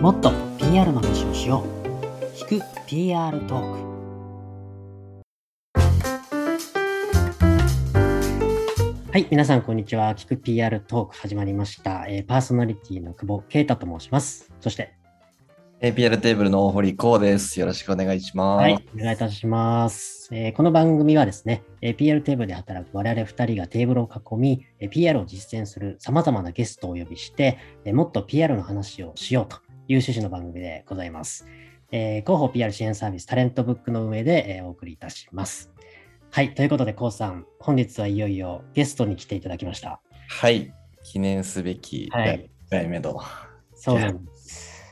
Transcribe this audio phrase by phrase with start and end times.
[0.00, 3.86] もっと PR の話をしよう聞く PR トーク
[9.10, 14.92] はい皆さんこんにちは聞く PR トーク始まりました、えーパーソナリティの久保啓太と申しますそして
[15.80, 17.60] APR テーブルの大堀こうです。
[17.60, 18.62] よろしくお願いします。
[18.62, 20.30] はい、お願いいたします。
[20.32, 29.58] えーこの番組はですね、えー PR テーブルで働く我々2人がテーブルを囲み、えー PR を実践する様々なゲストをお呼びして、えーもっと PR の話をしようと
[29.88, 31.46] いう趣旨の番組でございます。
[31.92, 35.72] えー広報 PR 支援サービスタレントブックの運営で、えーお送りいたします。
[36.30, 40.00] はい、ということで、こうさん、本日はいよいよゲストに来ていただきました。
[40.28, 40.72] はい。
[41.04, 43.20] 記念すべきはい第1回目の。
[43.74, 44.84] そうなんです。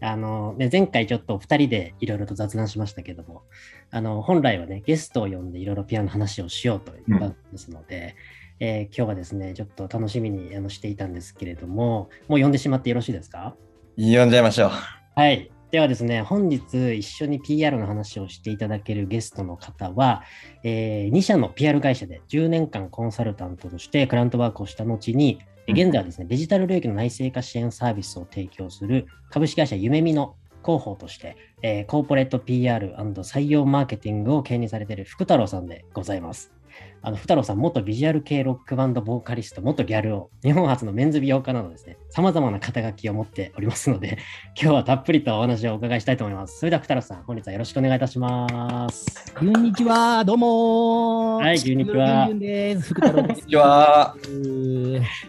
[0.00, 3.42] あの、ね、前回ちょっと2人でいろいろと雑談しましたけども、
[3.90, 8.14] あの、本来はね、ゲストを呼んでいろいろピアノの話をしようという番組ですので、
[8.60, 13.56] えー今日はですね、ちょっと楽しみにあのしていたんですけれども、もう呼んでしまってよろしいですか？
[14.00, 14.70] 呼んじゃいましょう。
[15.16, 15.50] はい。
[15.72, 20.22] ではですね、本日一緒に PR の話をしていただけるゲストの方は、
[20.62, 36.57] え2社の PR 会社で10年間コンサルタントとしてクラントワークをした後に、うん現在はですね、デジタル領域の内製化支援サービスを提供する株式会社ゆめみの広報として、えーコーポレート PR& 採用マーケティングを兼任されている福太郎さんでございます。
[37.00, 44.18] あの福太郎さん、元ビジュアル系ロックバンドボーカリスト、元ギャルを、日本初のメンズ美容家などですね、様々な肩書きを持っておりますので、
[44.60, 46.58] 今日はたっぷりとお話をお伺いしたいと思います。
[46.58, 49.32] それでは、福太郎さん、本日はよろしくお願いいたします。
[49.32, 52.94] こんにちは、どうもーはいこんにちはゆんゆんです。
[52.94, 53.40] 福太郎です。
[53.40, 54.16] こんにちは。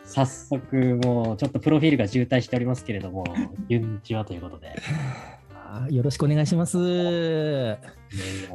[0.06, 4.74] 早速、もうちょっとプロフィールが渋滞しておりますけれども、こんにちはということで。
[5.92, 6.78] よろしくお願いします。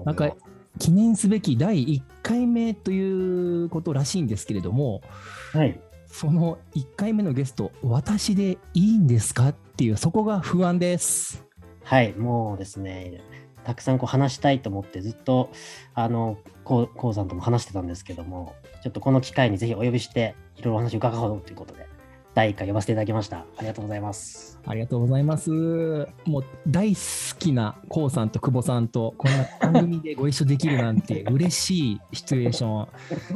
[0.04, 0.34] なんか、
[0.78, 5.02] 記念すべき第1回目ということらしいんですけれども、
[5.52, 5.80] はい。
[6.06, 11.44] その1回目のゲスト、私でいいんですかっていう、そこが不安です。
[11.82, 13.20] はい、もうですね、
[13.64, 15.50] たくさんこう話したいと思って、ずっと、
[15.94, 21.86] あの、こう、こうさんとも話してたんですけども、ちょっとこの機会にぜひお呼びして、いろいろお話を伺おうということで、
[22.34, 23.38] 第1回呼ばせていただきました。
[23.56, 24.53] ありがとうございます。
[24.66, 25.50] ありがとうございます。
[26.24, 32.88] もう大好きなこうさんと久保さんとこんな番組でご一緒できるなんて 嬉しいシチュエーショ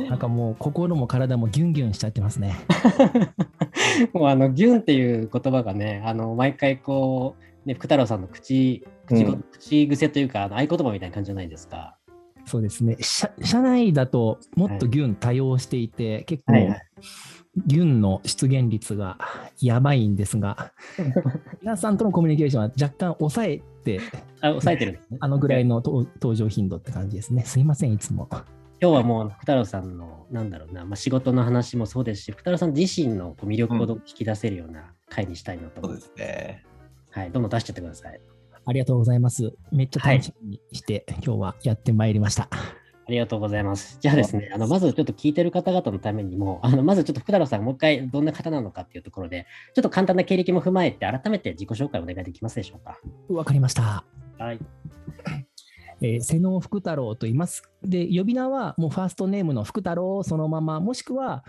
[0.05, 0.09] ン。
[0.09, 2.55] なんかもう心も体もギュンギュンしちゃってますね。
[4.12, 11.97] もうあの、ギュンっていう言葉がね、あの、毎回こう、ね、福太郎さんの口、口,、うん口癖というか、あの合言葉みたいな感じじゃないですか。
[12.47, 12.97] そうですね。
[13.00, 16.83] 社社内だともっとギュン多用していて、結構はいはい
[17.56, 19.19] ギュンの出現率が
[19.60, 20.72] やばいんですが、
[21.60, 24.00] 皆さんとのコミュニケーションは若干抑えて、
[24.41, 25.19] あ、抑えてるんですね。
[25.20, 27.44] あのぐらいの登登場頻度って感じですね。
[27.44, 28.28] すいません、いつも。
[28.81, 36.06] 今日はもう福太郎さんの、なんだろうな、まあ、仕事の話もそうですし、福太郎さん自身の魅力をどう引き出せるような回にしたいなと思います。
[36.06, 36.64] そうですね。
[37.10, 38.20] はい、どんどん出しちゃってください。
[38.64, 39.53] ありがとうございます。
[39.72, 42.48] めっちゃ楽しみにして、今日はやってまいりました。
[43.08, 43.96] ありがとうございます。
[44.02, 52.98] じゃあですね、あのまずちょっと聞いてる方々のためにも、あのまずちょっと福太郎さん、もう一回どんな方なのかっていうところで、ちょっと簡単な経歴も踏まえて、改めて自己紹介お願いできますでしょうか？
[53.30, 54.04] わかりました。
[54.38, 54.58] はい。
[56.00, 57.62] えー、瀬能福太郎と言います。
[57.82, 61.44] で、呼び名はもうファーストネームの福太郎そのまま、もしくは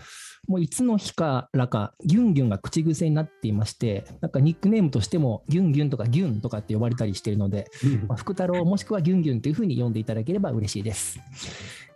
[0.46, 7.66] もういつの日からかギュンギュンが口癖になっていまして、なんかニックネームとしてもギュンギュンとかギュンとかって呼ばれたりしているので、
[8.06, 11.20] まあ、福太郎もしくはギュンギュンというふうに呼んでいただければ嬉しいです。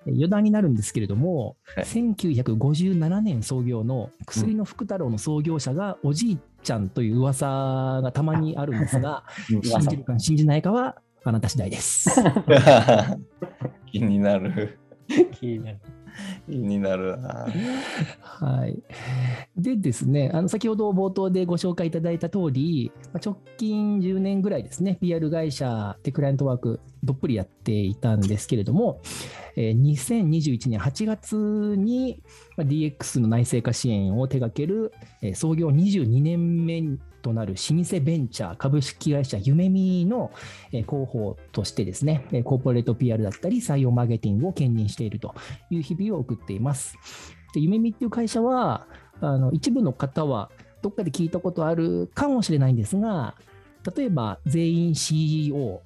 [0.07, 12.11] えー余談になるんですけれども、はい1957年創業の薬の福太郎の創業者がおじいちゃんという噂がたまにあるんですが、信じるか信じないかはあなた次第です。
[13.91, 14.79] 気になる。
[15.33, 15.79] 気になる。
[16.47, 17.49] 気になるな。
[18.21, 18.83] はい、
[19.57, 29.01] でですね、あの先ほど冒頭でご紹介いただいた通り、まあ直近10年ぐらいですね、PR 会社でクライアントワークどっぷりやっていたんですけれども、
[29.57, 32.23] えー2021年8月に
[32.57, 34.93] まあ DX の内製化支援を手掛ける、
[35.23, 36.83] えー創業22年目
[37.25, 40.31] となる老舗ベンチャー株式会社ゆめみの
[40.73, 45.35] えー広報としてですね、えーコーポレート PR だったり採用マーケティングを兼任していると
[45.71, 46.97] いう日々を送っています。
[47.55, 48.87] で、ゆめみっていう会社は、
[49.21, 50.51] あの一部の方は
[50.83, 53.35] どっかで聞いたことあるかもしれないんですが、
[53.97, 55.81] 例えば全員 CEO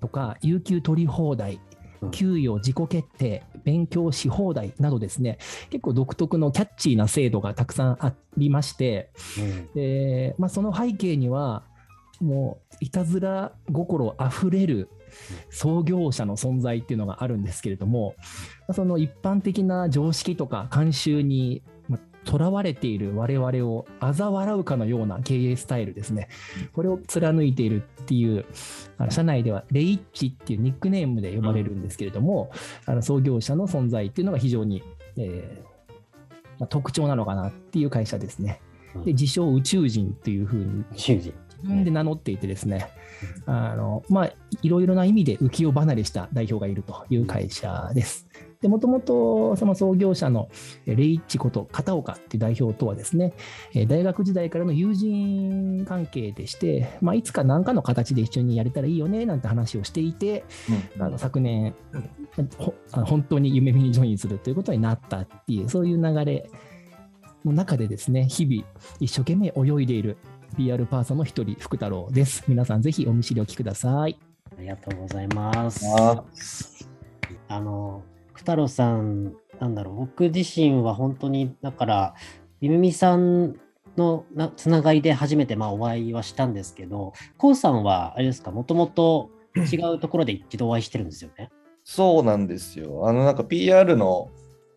[0.00, 1.60] とか、有給取り放題
[2.02, 5.38] うん、給与自己決定、勉強し放題などですね、
[5.70, 9.72] 結構独特のキャッチーな制度がたくさんありまして、うん。
[9.74, 11.62] でまあ、その背景には、
[12.20, 14.90] もういたずら心あふれる
[15.50, 18.14] 創業者の存在っていうのがあるんですけれども、
[18.66, 21.62] まあその一般的な常識とか慣習に
[22.24, 26.28] まあ囚われている我々を嘲笑うかのような経営スタイルですね。
[26.72, 28.44] これを貫いているっていう、
[28.98, 32.50] あの社内ではレイッチっていうニックネームで呼ばれるんですけれども、
[32.86, 34.82] あの創業者の存在っていうのが非常に、
[35.16, 35.70] えー
[36.58, 38.60] まあ、特徴なのかなっていう会社ですね。
[39.04, 40.84] で自称宇宙人っていうふうに。
[41.62, 42.88] 自分で名乗っていてですね、
[43.44, 44.32] あのまあ、
[44.62, 48.29] いろいろな意味で浮世離れした代表がいるという会社です。
[48.60, 50.48] でもともとその創業者の
[50.86, 53.32] えレイッチこと片岡っていう代表とはですね、
[53.74, 60.44] えー大学時代からの友人関係でして、まあ、いつか何かの形で一緒にやれたらいいよねなんて話をしていて、
[60.98, 61.74] あの昨年、
[62.56, 66.50] ほあの本当に夢見にジョインするということになったっていう、そういう流れ
[67.44, 68.66] の中でですね、日々
[69.00, 70.18] 一生懸命泳いでいる
[70.56, 72.44] PR パーソンの一人、福太郎です。
[72.46, 74.18] 皆さんぜひお見知りおきください。
[74.52, 75.86] ありがとうございます。
[75.98, 76.22] あ
[77.48, 78.02] あの、
[78.40, 82.14] 福太郎さん、なんだろう、僕自身は本当に、だから、
[82.62, 83.56] ゆめみさん
[83.98, 89.30] のなつながりで初めてまあお会いはしたんですけど、こうさんは、あれですか、もともと
[89.70, 91.50] 違うところで一度お会いしてるんですよね？
[91.84, 93.06] そうなんですよ。
[93.06, 94.30] あの、なんか PR の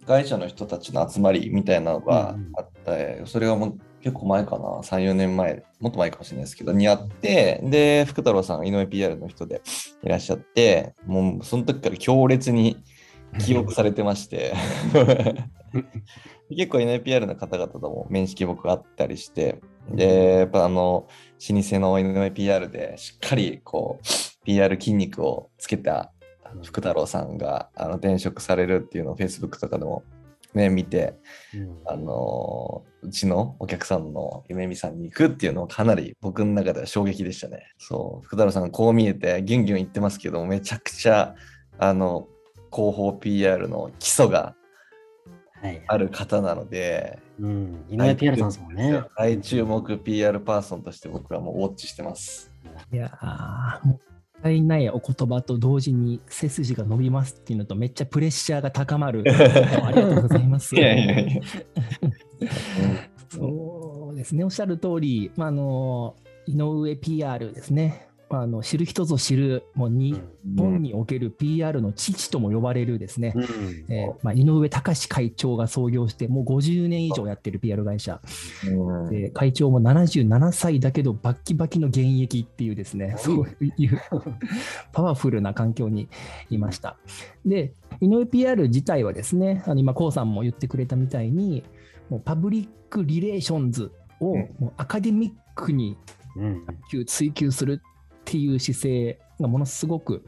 [0.05, 9.61] 会社の人たちの集まりみたいなのがあって、それがもう結構前かな、3、4年前、もっと前かもしれないですけど、にあって、で、福太郎さん、井上 PR の人で
[10.03, 12.83] いらっしゃって、もうその時から強烈に
[13.39, 14.53] 記憶されてまして、
[16.49, 19.59] 結構 NPR の方々とも面識僕あったりして、
[19.91, 21.07] で、やっぱあの、
[21.49, 26.11] 老舗の NPR でしっかりこう、PR 筋肉をつけた
[26.63, 30.03] 福太郎さんがあの転職されるっていうのを Facebook とかでも
[30.53, 31.15] ね、見て、
[31.55, 31.81] うん。
[31.85, 37.71] あのうちのお客さんの夢見さんに行くっていうのはかなり僕の中では衝撃でしたね。
[37.77, 41.35] そう、福太郎さんこう見えてギュンギュン言ってますけど、めちゃくちゃ
[41.79, 42.27] あの
[42.73, 44.55] 広報 PR の基礎が
[45.63, 45.81] はい。
[45.87, 47.85] ある方なので、うん。
[47.89, 49.01] 井上 PR さんですもんね。
[49.15, 52.51] 大注目 PR パーソンとして僕はもうウォッチしてます。
[52.91, 53.99] いやーもっ
[54.43, 59.23] たいないお言葉と同時に背筋が伸びますっていうのとめっちゃプレッシャーが高まる。
[59.83, 60.75] ありがとうございます。
[60.75, 61.41] いやいやいや。
[63.29, 66.15] そうですね、おっしゃる通り、まあ、あの
[66.45, 70.19] 井上 PR ですね、まあ、あの知る人ぞ知る、もう日
[70.57, 73.43] 本における PR の父とも呼ばれるですね、うん。
[73.89, 78.21] えーまあ、井上隆会長が創業して、もう50年以上やってる PR 会社、
[78.67, 83.47] うんで会長も77歳だけど、バッキバキの現役っていうですね、そう
[83.77, 84.01] いう
[84.93, 86.07] パワフルな環境に
[86.49, 86.97] いました。
[87.45, 91.63] で、井上 PR 自体はですね、あの今、コウさんも言ってくれたみたいに、
[92.09, 95.97] もうパブリックリレーションズをうんもうアカデミックに
[96.35, 96.65] うん。
[97.05, 97.81] 追求する
[98.23, 100.23] っていう姿勢がものすごく、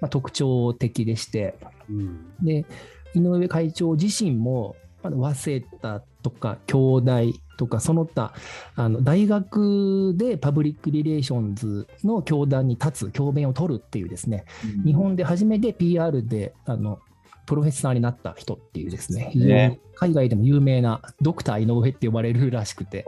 [0.00, 1.54] まあ、特徴的でして、
[1.88, 2.34] うん。
[2.42, 2.66] で
[3.14, 8.34] 井上会長自身も早稲田とか京大とかその他
[8.76, 14.44] あの大学でパブリックリレーションズの教壇に立つ教鞭を取るっていうですね。
[14.84, 17.00] 日本で初めて PR であの
[17.46, 19.32] プロフェッサーになった人っていうですね。
[19.34, 19.80] ね。
[19.94, 23.04] 海外でも有名なドクター井上って呼ばれるらしくて、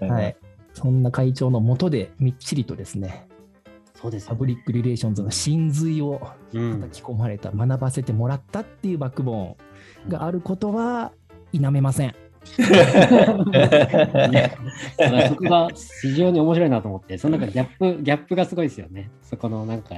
[0.00, 0.08] ね。
[0.08, 0.36] はい、
[0.72, 3.26] そんな会長のもとでみっちりとですね
[4.04, 6.20] そうですよパブリックリレーションズの真髄を
[6.52, 6.74] うん。
[6.82, 11.12] 叩き込まれた、学ばせてもらったっていうバックボーンがあることは
[11.52, 12.14] 否めません。
[12.44, 12.62] そ
[15.36, 15.70] こが
[16.02, 19.10] 非常に面白いなと思って、そのなんかギャップ、ギャップがすごいですよね。
[19.22, 19.94] そこのなんか、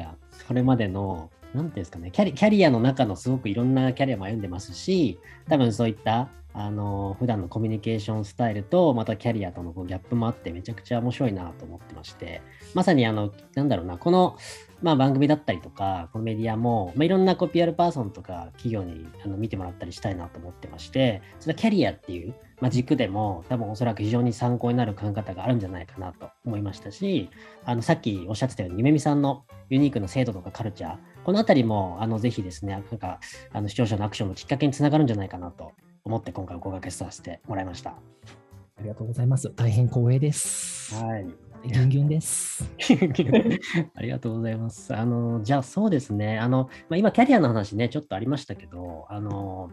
[0.46, 12.40] これまでの、なんていうんですかねキャリ、キャリアの中のすごくいろんなキャリアも歩んでますし、多分そういった、あの、普段のコミュニケーションスタイルと、またキャリアとのこうギャップもあって、めちゃくちゃ面白いなと思ってまして、
[12.72, 14.38] まさにあの、なんだろうな、この、
[14.80, 27.28] まあ、番組だったりとか、このメディアも、まあ、いろんなこう PR パーソンとか企業にあの見てもらったりしたいなと思ってまして、それはキャリアっていう、まあ、軸でも多分おそらく非常に参考になる考え方があるんじゃないかなと思いましたし、
[27.66, 33.20] あのさっきおっしゃってたように、ゆめみさんのユニークな制度とかカルチャー、このあたりもあのぜひですね、なんか
[33.52, 35.72] あの視聴者のアクションのきっかけにつながるんじゃないかなと
[36.06, 37.90] 思って今回お声掛けさせてもらいました。
[37.90, 39.52] ありがとうございます。
[39.56, 40.94] 大変光栄です。
[40.94, 41.26] はい。
[41.64, 42.70] ギュンギュンです。
[43.94, 44.94] ありがとうございます。
[44.94, 46.38] あの、じゃあそうですね。
[46.38, 49.70] あの、まあ、今キャリアの話ね、ちょっとありましたけど、あの、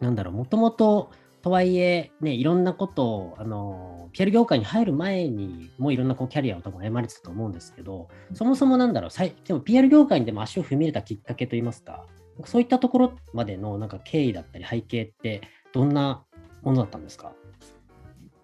[0.00, 1.10] なんだろう、もともと
[1.42, 12.04] とはいえ、ね、いろんなことを、あの、PR 業界に入る前にもういろんなこうキャリアを多分歩まれてたと思うんですけど、そもそもなんだろう、さいでも PR 業界にでも足を踏み入れたきっかけといいますか、
[12.44, 15.40] そういったところまでのなんか経緯だったり背景って
[15.72, 16.22] どんな
[16.62, 17.32] ものだったんですか？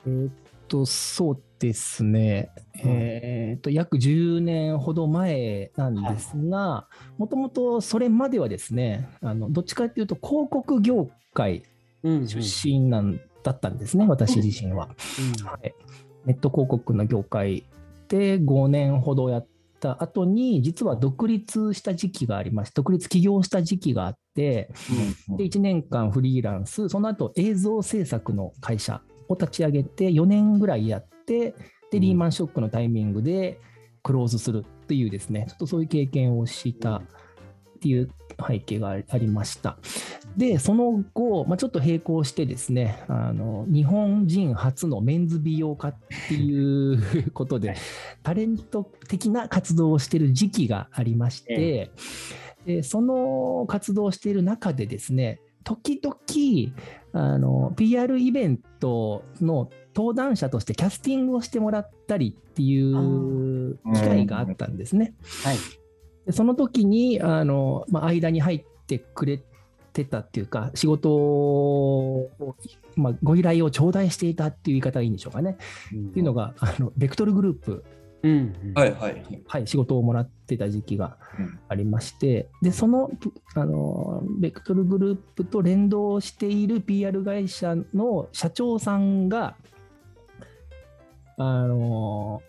[0.06, 0.32] えーっ
[0.68, 2.50] と、そうですね。
[2.84, 11.62] えーっと、約10年ほど前なんですが、もともとそれまではですね、あのどっちかっていうと広告業界
[12.04, 14.88] うん、出身なんだっだったんですね、私自身は。
[15.44, 15.72] はい、
[16.26, 17.64] ネット広告の業界
[18.08, 19.46] で5年ほどやっ
[19.80, 24.70] た後に、実は独立した時期がありまして、独立起業した時期があって、で
[25.30, 31.56] 1年間フリーランス、その後映像制作の会社を立ち上げて、4年ぐらいやって、
[31.90, 33.58] でリーマンショックのタイミングで
[34.04, 37.02] クローズするっていうですね、ちょっとそういう経験をしたっ
[37.80, 38.10] ていう
[38.48, 39.76] 背景がありました。
[40.36, 45.96] で、その後、まあ、ちょっと並行してですね、あの日本人初のメンズ美容家っ
[46.28, 47.74] ていう ことで、
[48.22, 51.90] タレント的な活動をしている時期がありまして、
[52.68, 56.74] でその活動をしている中でですね、時々
[57.14, 65.14] あの PR イベントの登壇者としてキャスティングをしてもらったりっていう機会があったんですね。
[65.44, 65.56] はい、
[66.26, 69.40] でその時にあの、まあ、間に入ってくれ
[69.94, 72.30] てたっていうか仕事を、
[72.96, 75.56] まあ、ご依頼を頂戴していたっていう言い方がいいんでしょうかね。
[75.94, 77.84] うん、っていうのがあのベクトルグループ
[79.64, 81.18] 仕事をもらってた時期が
[81.68, 83.10] ありまして、うん、でその
[83.54, 89.56] あのベクトルグループと連動している PR 会社の社長さんが
[91.36, 92.42] あの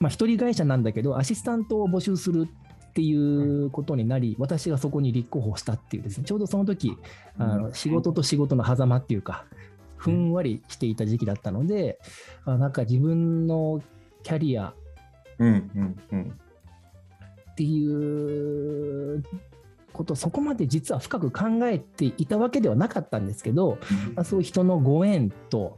[0.00, 6.96] まあ、一人会社なんだけど、アシスタントを募集するっていうことになり、私がそこに立候補したっていうですね、ちょうどその時
[7.36, 9.44] あの仕事と仕事の狭間っていうか、
[9.96, 11.98] ふんわりしていた時期だったので、
[12.44, 13.82] あなんか自分の
[14.22, 14.68] キャリア。
[14.68, 14.74] っ
[17.58, 19.24] ていう
[19.92, 23.78] ことそこまで実は深く考えていたわけではなかったんですけど、
[24.14, 25.76] まあ、そういう人のご縁と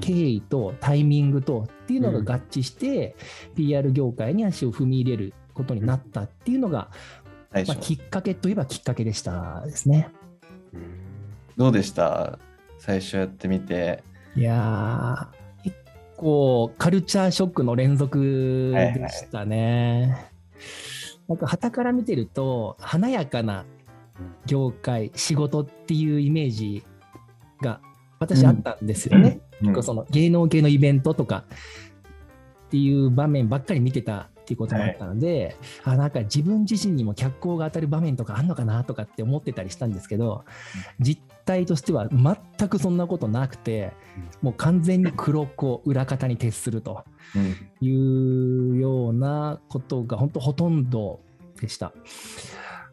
[0.00, 3.14] 経緯とタイミングとっていうのが合致して、
[3.50, 6.90] うん、PR 業界に足を踏み入れることになったっていうのが、
[7.52, 10.10] まあ、きっかけといえばきっかけでしたですね。
[11.56, 12.38] どうでした？
[12.78, 14.02] 最初やってみて。
[14.36, 15.37] いや結
[16.18, 20.00] 構カルチャーショックの連続でしたね。
[20.02, 20.20] はいはい、
[21.28, 23.64] なんか旗から見てると華やかな
[24.46, 26.84] 業界仕事っていうイメージ
[27.62, 27.80] が
[28.18, 29.40] 私あったんですよね。
[29.60, 31.44] 結構その芸能系のイベントとか
[32.66, 40.44] っていう場面ばっかり見てたっていうこともあったので、はい、あなんか自分自身にも脚光が当たる場面とかあんのかなとかって思ってたりしたんですけど、
[40.98, 43.92] 実態としては全くそんなことなくて、
[44.42, 47.04] もう完全に黒子裏方に徹すると
[47.80, 51.20] いうようなことが本当ほとんど
[51.60, 51.92] でした。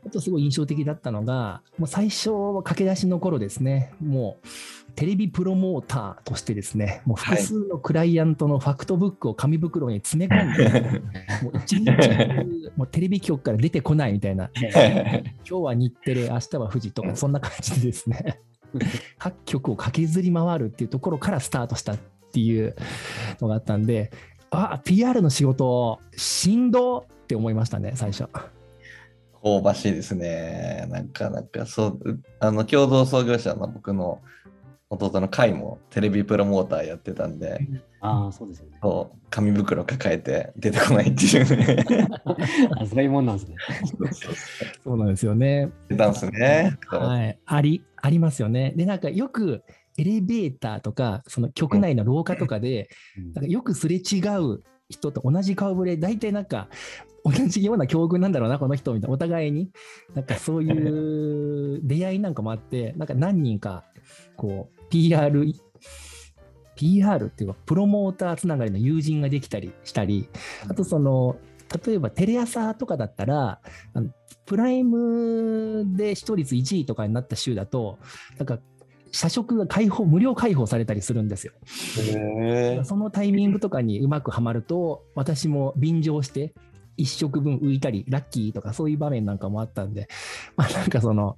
[0.05, 2.29] あとすごい印象的だったのが、もう最初
[2.63, 4.47] 駆け出しの頃ですね、もう
[4.95, 11.01] テレビプロモーターとしてですね、もう複数のクライアントのファクトブックを紙袋に詰め込んで、
[11.43, 11.91] もう一日
[12.77, 14.63] もうテレビ局から出てこないみたいな、 今
[15.43, 18.39] 日は日テレ、明日は富士とか、そんな感じでですね、
[19.19, 21.97] 各局を駆けずり回るっていうところからスタートしたっ
[22.31, 22.75] ていう
[23.41, 24.11] のがあったんで、
[24.51, 28.29] あ、PR の仕事、しんどって思いましたね、最初。
[29.43, 30.87] 香ばしいですね。
[30.89, 34.21] なんか、なんか、そう、あの、共同創業者の僕の
[34.89, 37.59] 弟の会もテレビプロモーターやってたんで、
[38.01, 38.77] ああ、そうですよね。
[38.81, 41.83] そう紙袋抱えて出てこないっていうね。
[42.79, 43.55] あそういうもんなんですね。
[44.83, 45.71] そうなんですよね。
[45.89, 46.77] 出たんですね。
[46.87, 47.39] はい。
[47.45, 48.73] あり、ありますよね。
[48.75, 49.63] で、なんかよく
[49.97, 52.89] エレベーターとか、その局内の廊下とかで、
[53.33, 56.69] なんかよくすれ違う人と同じ顔ぶれ、大体なんか、
[57.23, 59.71] 同じような境遇なんだろうな、この人みたいな、お互いに、
[60.13, 61.34] なんかそういう
[61.85, 63.85] 出会いなんかもあって、なんか何人か、
[64.35, 65.45] こう、PR、
[66.75, 70.27] PR っていうか、プロモーターつながりの友人ができたりしたり、
[70.67, 71.37] あとその、
[71.85, 73.59] 例えばテレ朝とかだったら、
[73.93, 74.09] あの
[74.45, 77.97] プライムで視聴率1位とかになった週だと、
[78.37, 78.59] なんか
[79.11, 81.53] 社食が開放、無料開放されたりするんですよ。
[82.83, 86.53] そのタイミングとかにうまくはまると、私も便乗して、
[86.97, 90.07] 一食分浮いたり、ラッキーとかそういう場面なんかもあったんで、
[90.55, 91.35] まあなんかその、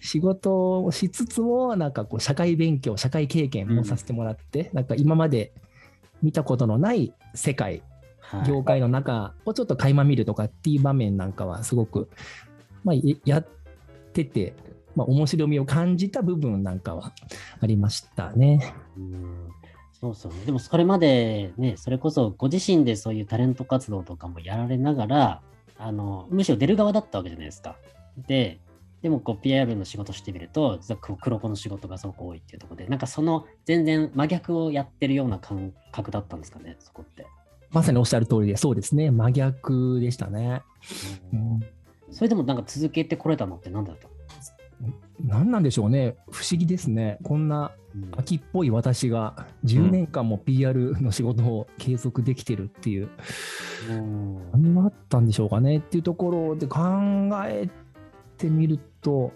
[0.00, 5.52] 仕事をしつつも、なんかこう、社会勉強、社会経験もさせてもらって、うん、なんか今まで
[6.22, 7.82] 見たことのない世界、
[8.46, 12.08] 業界の中をちょっと垣間見るとかっていう場面なんかはすごく、
[12.84, 13.46] まあ、やっ
[14.12, 14.54] てて、
[14.94, 17.12] まあ、面白みを感じた部分なんかは
[17.60, 18.74] ありましたね。
[18.96, 19.55] うん
[20.00, 20.32] そうそう。
[20.44, 25.42] でもそれまでね、それこそご自身でそういうタレント活動とかもやられながら、
[25.78, 27.76] あの、むしろ出る側だったわけじゃないですか。
[28.26, 28.60] で、
[29.02, 30.80] でもこう PR の仕事してみると、
[31.20, 37.26] 黒子の仕事がすごく多いっていうところで、なんかその全然真逆をやってるような感覚だったんですかね、そこって。
[37.70, 40.62] まさにおっしゃる通りで、そうですね、真逆でしたね。
[41.32, 41.60] うん、
[42.10, 44.15] それでもなんか続けてこれたのって何だったんですか
[45.24, 47.18] 何なんでしょうね、不思議ですね。
[47.22, 47.72] こんな
[48.16, 53.08] 秋っぽい私が10年間も PR の仕事を継続できてるっていう、
[53.90, 55.78] うん、何があったんでしょうかね。
[55.78, 56.80] っていうところで考
[57.46, 57.68] え
[58.36, 59.32] てみると、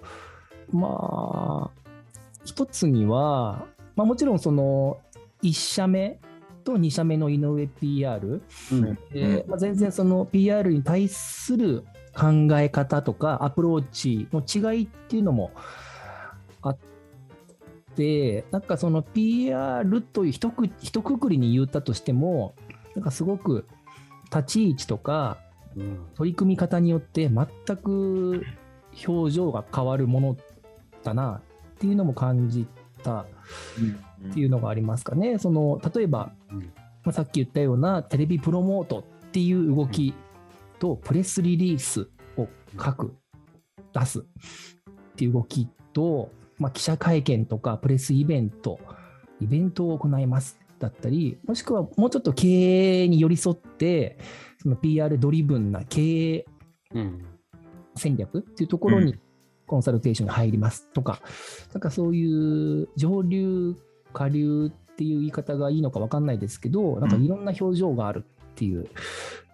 [0.71, 1.91] まあ、
[2.45, 4.99] 一つには、まあ、もちろんその
[5.43, 6.19] 1社目
[6.65, 8.99] と2社目の井上 PR、うん。
[9.15, 11.85] えーまあ、全然その PR に対する
[12.15, 15.53] 考え方とかアプローチの違いっていうのも
[16.63, 16.79] あっ
[17.95, 22.55] て、なんかその PR という一く一括りに言ったとしても、
[22.95, 23.67] なんかすごく
[24.25, 25.39] 立ち位置とか
[26.15, 28.45] 取り組み方によって全く
[29.07, 30.37] 表情が変わるもの
[31.05, 31.41] だな
[31.77, 32.67] っていうのも感じ
[33.03, 33.27] たっ
[34.35, 35.39] ていうのがありますかね。
[35.39, 36.33] その例えば、
[37.05, 40.15] まあ、さっき言ったようなテレビプロモートっていう動き
[40.81, 43.15] とプレスリリースを書く、
[43.93, 44.25] 出すっ
[45.17, 48.79] ていう動きと、まあ、記者会見とかプレスイベント、
[49.41, 54.19] イベントを行いますだったり、もしくはもうちょっと経営に寄り添って、
[54.63, 56.47] その PR ドリブンな経営
[57.97, 59.17] 戦略っていうところに
[59.67, 61.21] コンサルテーションが入りますとか、
[61.73, 63.77] なんかそういう上流、
[64.13, 68.89] 下流っていう言い方がいいのか分かんないですけど、なんかいろんな表情があるっていう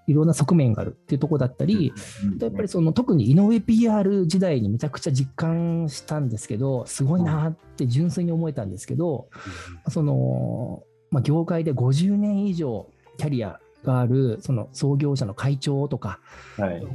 [0.06, 1.92] いろんな側面があるっていうところだったり、
[2.40, 9.28] やっぱりその特に井上 PR 時代にめちゃくちゃ実感したんですけど、すごいなって純粋に思えたんですけど、
[9.88, 16.20] その、まあ、業界で50年以上キャリアがあるその創業者の会長とか、
[16.56, 16.86] はい、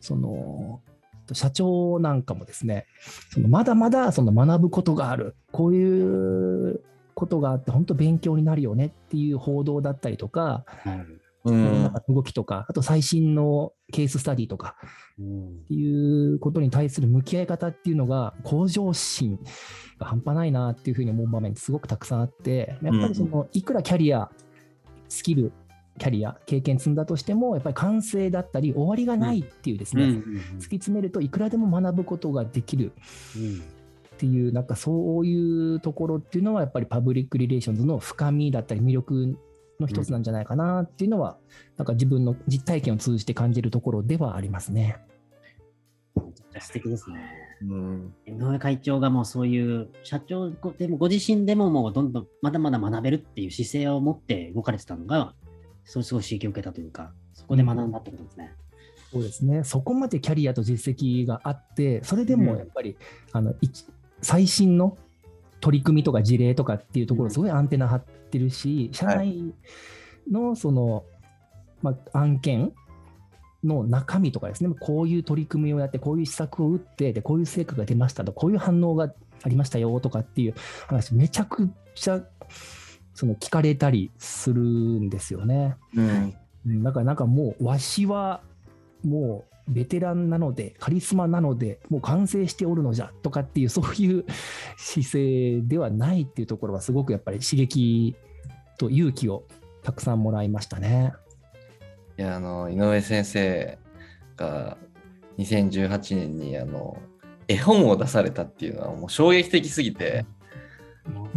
[0.00, 0.80] その
[1.32, 2.86] 社長なんかもですね、
[3.32, 6.80] そのまだまだその学ぶことがある、こういう
[7.14, 14.76] ことがあって、本当勉強になるよねっていう報道だったりとか、はい世の中の動きとか、あと最新のケーススタディとか
[15.14, 19.38] っていうことに対する向き合い方っていうのが向上心
[19.98, 24.30] が半端ないなっていうふうに思う場面ってすごくたくさんあってやっぱりそのいくらキャリア
[25.08, 25.52] スキル
[25.98, 32.92] キャリア経験積んだとしてもやっぱり完成だったり終わりがないっていうですね、突き詰めるといくらでも学ぶことができる。
[34.14, 39.38] っていうなんかそういうところっていうのはやっぱりパブリックリレーションズの深みだったり魅力
[39.80, 41.38] の一つなんじゃないかなっていうのは、
[41.76, 44.98] なんか自分の実体験を通じて感じるところではありますね。
[46.60, 47.20] 素敵ですね。
[47.62, 55.34] うん、井上会長がもうそういう社長でもご自身でももうどんどんまだまだ学べるっていう姿勢を持って動かれてたのが、
[55.84, 58.54] そうすごい刺激を受けたというか、そこで学んだってことですね。
[59.12, 59.64] うん、そうですね。
[59.64, 62.96] そこまでキャリアと実績があって、それでもやっぱり、うん、
[63.32, 63.54] あの
[64.22, 64.96] 最新の
[65.60, 69.54] 取り組みとか事例とかっていうところ、すごいアンテナ張ってるし、社内
[70.30, 71.04] のその、
[71.82, 72.72] まあ、案件
[73.62, 80.54] の中身とかですね、こういう取り組みをやって、こういう施策を打って、でこういう成果が出ましたと、こういう反応がありましたよとかっていう
[80.86, 82.22] 話、めちゃくちゃ
[83.14, 85.76] その聞かれたりするんですよね。
[85.94, 86.00] う
[86.70, 88.40] ん、だからなんかもう、わしは
[89.04, 94.24] もうベテランなので、カリスマなので、もう完成しておるのじゃとかっていう、そういう
[94.76, 98.16] 姿勢ではないっていうところは、すごくやっぱり刺激
[98.78, 99.44] と勇気を
[99.82, 101.12] たくさんもらいましたね。
[102.18, 103.78] いや、あの、井上先生
[104.36, 104.76] が
[105.38, 106.98] 2018年にあの
[107.48, 110.26] 絵本を出されたっていうのはもう衝撃的すぎて、
[111.08, 111.28] も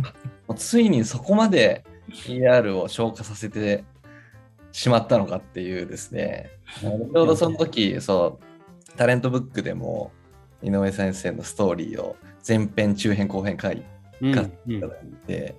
[0.49, 1.83] うついにそこまで
[2.25, 3.83] PR を消化させて
[4.73, 6.49] しまったのかっていうですね、
[6.81, 10.11] ちょうどその時、そう、タレントブックでも
[10.63, 13.85] 井上先生のストーリーを前編、中編、後編書いて
[15.27, 15.55] で、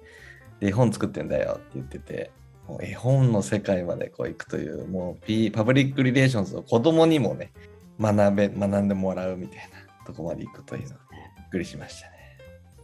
[0.60, 2.32] 絵本作ってんだよって言ってて、
[2.66, 7.52] もう絵本の世界までこう行くという、もう、P、パブリックリレーションズを子供にもね、
[8.00, 9.58] 学べ、学んでもらうみたい
[10.00, 12.14] なとこまで行くというのびっくりしましたね。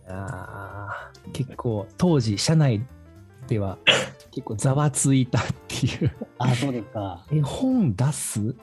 [0.08, 2.84] あ結構当時社内
[3.50, 3.78] では
[4.30, 7.26] 結構ざわついたっていうあ、そうですか。
[7.32, 8.54] 絵本出す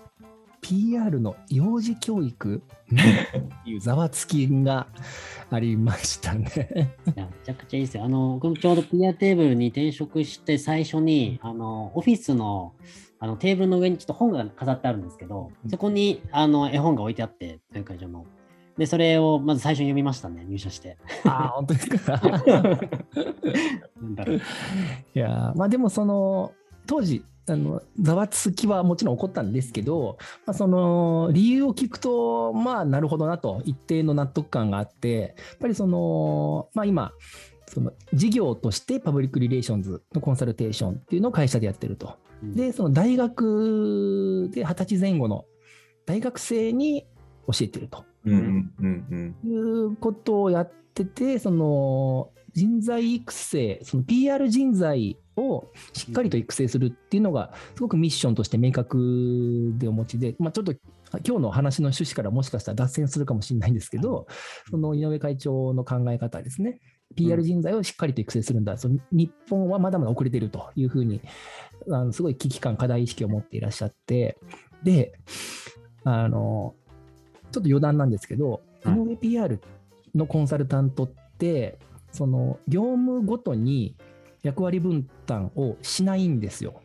[0.62, 2.64] ？PR の幼児教育？
[2.86, 4.88] っていう ざわつきが
[5.52, 8.06] ありましたねいやめちゃくちゃいいですよ。
[8.06, 12.74] あの、僕ちょうど PR テーブルに転職して最初に、あの、オフィスの
[13.20, 18.26] あのテーブルの上にちょっと本が飾ってあるんですけど、そこにあの絵本が置いてあって、という会場の。
[18.78, 20.98] で、それをまず最初に読みましたね、入社して。
[21.26, 22.22] ああ、本当ですか？
[25.16, 26.54] いや、まあでもその、
[26.86, 37.14] 当時、あのざわつきはもちろん起こったんですけど、まあ、その理由を聞くと、まあ、なるほどなと、一定の納得感があって、やっぱりその、まあ、今、
[37.68, 42.16] その事業としてパブリックリレーションズのコンサルテーションっていうのを会社でやってると。
[42.44, 45.46] で、その大学で二十歳前後の
[46.06, 47.06] 大学生に
[47.48, 48.04] 教えてると。
[48.26, 60.74] うんうんうんいうことをやってて、その人材育成、その PR 人材をしっかりと育成するっていうのが、すごくミッションとして明確でお持ちで、まあ、ちょっと
[61.24, 64.28] 今日の話の趣旨からもしかしたら脱線するかもしれないんですけど、
[64.70, 66.80] その井上会長の考え方ですね。
[67.16, 71.22] PR 人材をしっかりと育成するんだ、その日本はまだまだ遅れてるというふうに、
[71.92, 74.38] あのすごい危機感、課題意識を持っていらっしゃって、
[74.84, 75.14] で、
[76.04, 76.76] あの
[77.52, 79.60] ちょっと余談なんですけど、井はい上 PR
[80.16, 81.08] のコンサルタントっ
[81.38, 81.80] て、
[82.12, 83.96] その業務ごとに
[84.44, 86.82] 役割分担をしないんですよ。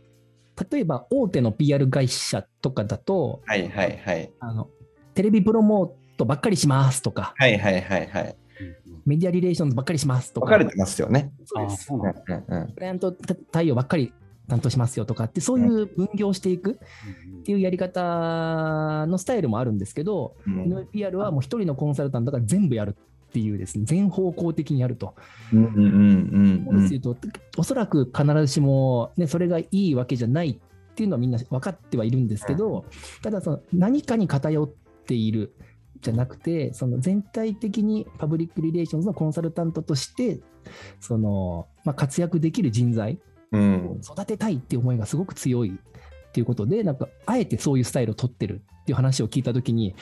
[0.71, 4.31] 例えば大手の PR 会社とかだと、はいはいはい。
[4.41, 4.69] あの
[5.15, 8.37] テレビプロモートばっかりしますとか、はいはいはいはい。
[9.05, 11.33] メディアリレーションズばっかりしますとか、分かれてますよね。
[11.45, 11.85] そうです。
[11.85, 13.13] そうなんだうんうんクライアント
[13.51, 14.13] 対応ばっかり
[14.49, 16.79] 担当しますよとかって、そういう分業していく
[17.41, 20.71] っていうやり方のスタイルもあるんですけど、うん。
[20.71, 25.15] 井上 PR はもう一人のコンサルタントが全部やるっていうですね、全方向的にやると。
[25.53, 27.17] うんうんうんそうですと、
[27.57, 32.85] おそらく必ずしも、ね、それがいいわけじゃないっていうのはみんな分かってはいるんですけど、
[33.23, 34.69] ただその何かに偏っ
[35.07, 35.55] ている
[36.03, 40.41] じゃなくて、その全体的にパブリックリレーションズのコンサルタントとして、
[41.01, 43.19] そのまあ、活躍できる人材
[43.53, 43.87] うん。
[43.87, 49.95] を育てたいっていう思いがすごく強いっていうことで、なんかあえてそういうスタイルを取ってるっていう話を聞いたときに、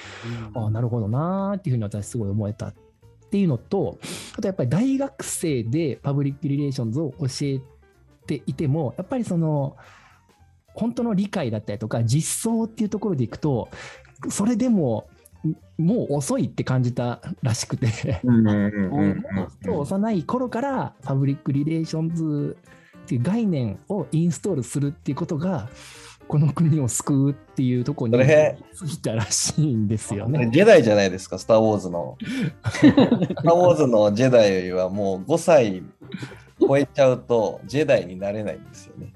[0.55, 2.75] ああ、なるほどなーっていうふうに私すごい思えたっ
[3.31, 3.99] ていうのと、
[4.37, 7.61] あとやっぱり大学生でパブリックリレーションズを教え
[8.27, 9.77] ていても、やっぱりその、
[10.73, 13.69] 本当の理解だったりとか、実装っていうところでいくと、
[14.29, 15.09] それでも、
[15.79, 19.25] もう遅いって感じたらしくて、うんうんうん
[19.67, 22.57] もう幼い頃からパブリックリレーションズ
[23.11, 25.68] っていう概念をインストールするっていうことが、
[26.29, 28.55] この国を救うっていうところに過
[28.87, 30.49] ぎたらしいんですよね。
[30.53, 32.16] ジェダイじゃないですか、スター・ウォーズの。
[32.70, 35.83] スター・ウォーズのジェダイはもう5歳
[36.61, 39.12] 超えちゃうとジェダイになれないんですよね。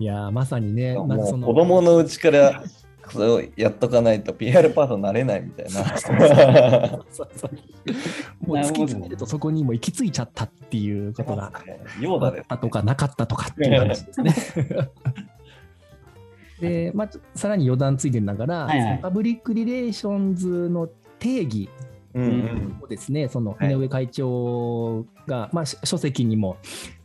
[0.00, 1.06] いやーまさにね、子
[1.54, 2.64] 供のうちから
[3.10, 5.98] それをやっとかないと PR パートになれないみたいな。
[5.98, 7.50] そうそう
[8.46, 11.52] もう突き詰めるとそこにも行き着いちゃったっていうことが
[12.00, 14.34] ヨーダですあったとかなかったとかっていう話ですね。
[16.60, 20.88] で、まあ、さらに余談ついてながら、はいはいそのパブリックリレーションズの
[21.18, 21.68] 定義
[22.14, 26.56] うんうんをですね、そのはい井上会長が、まあ、し書籍にも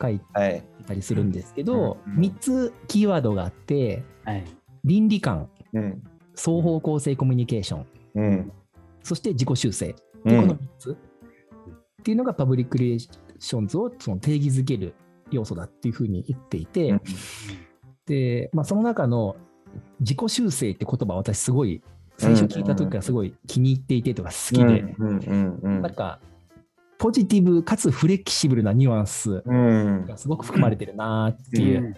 [0.01, 0.63] 書いてはい。
[0.87, 4.45] たりするんですけど、うんうん3つキーワードがあって、はい。
[4.83, 6.03] 倫理観、うん
[6.33, 8.51] 双方向性コミュニケーション、うん
[9.03, 9.87] そして自己修正。
[9.87, 10.91] で、うんこの3つ。
[10.91, 14.93] っていうのがパブリックリレーションズをその定義づける
[15.29, 17.01] 要素だっていうふうに言っていて、うん。
[18.05, 19.35] で、まあ、その中の
[19.99, 21.81] 自己修正って言葉は私すごい
[22.17, 24.95] 最初聞いた時からすごい気に入っていてとか好きで、
[25.63, 26.19] なんか
[26.97, 30.05] ポジティブかつフレキシブルなニュアンスうん。
[30.05, 31.95] がすごく含まれてるなーっていう、うん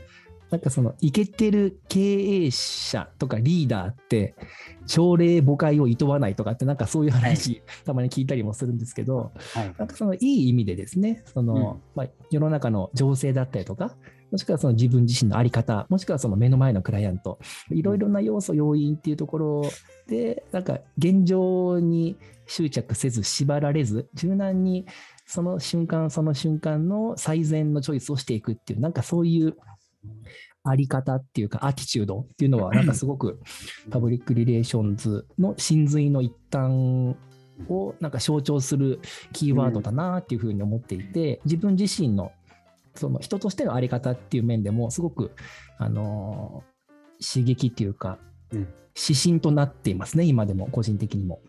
[0.53, 4.35] なんかそのイケてる経営者とかリーダーって
[4.85, 9.73] 朝礼誤解を厭わないとかってなんかそういう話、たまに聞いたりもするんですけどはい。
[9.79, 13.95] なんかそのいい意味でですねその、うんまあ、世の中の情勢だったりとか
[14.29, 17.39] もしくはその自分自身の在り方もしくはその目の前のクライアント
[17.71, 19.63] いろいろな要素要因っていうところ
[20.07, 24.85] でなんか現状に執着せず縛られず柔軟に
[25.25, 29.55] その瞬間その瞬間の最善のチョイスをしていくっていうなんかそういう
[30.63, 33.41] あり方っていうかアティチュードっていうのはなんかすごく
[33.89, 37.15] パブリックリレーションズの真髄の一端
[37.69, 38.99] をなんか象徴する
[39.33, 42.31] キーワードだなっていうふうに思っていて自分自身の
[42.95, 45.31] その人としてのあり方っていう面でもすごく
[45.77, 46.73] あのー
[47.23, 48.19] 刺激っていうか
[48.51, 48.67] うん。
[48.95, 51.41] 指針となっていますね今でも個人的にも。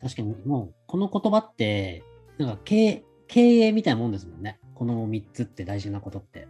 [0.00, 2.02] 確かにもうこの言葉って
[2.36, 4.58] なんか経営経営みたいなもんですもんね。
[4.74, 6.48] この3つって大事なことって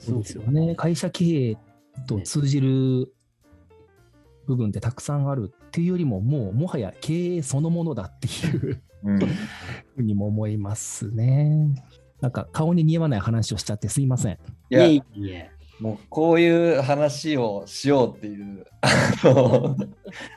[0.00, 0.74] そうですよね。
[0.74, 1.56] 会社経営
[2.06, 3.12] と通じる
[4.46, 9.24] 部分ってたくさんあるっていうよりも、もうもはや経営そのものだっていううんふ
[9.98, 11.68] うにも思いますね。
[12.20, 14.38] なんか顔に似合わない話をしちゃってすいません。
[14.70, 18.66] いやいえいえもうこういう話をしようっていう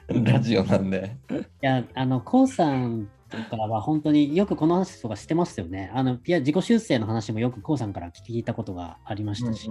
[0.07, 1.17] ラジオなんで。
[1.29, 3.09] いやあのコウさん
[3.49, 5.91] とかは本当によくこの話とかしてますよね。
[5.93, 9.69] あのいや自己修正の話もよくコウさんから聞いたことがありましたし、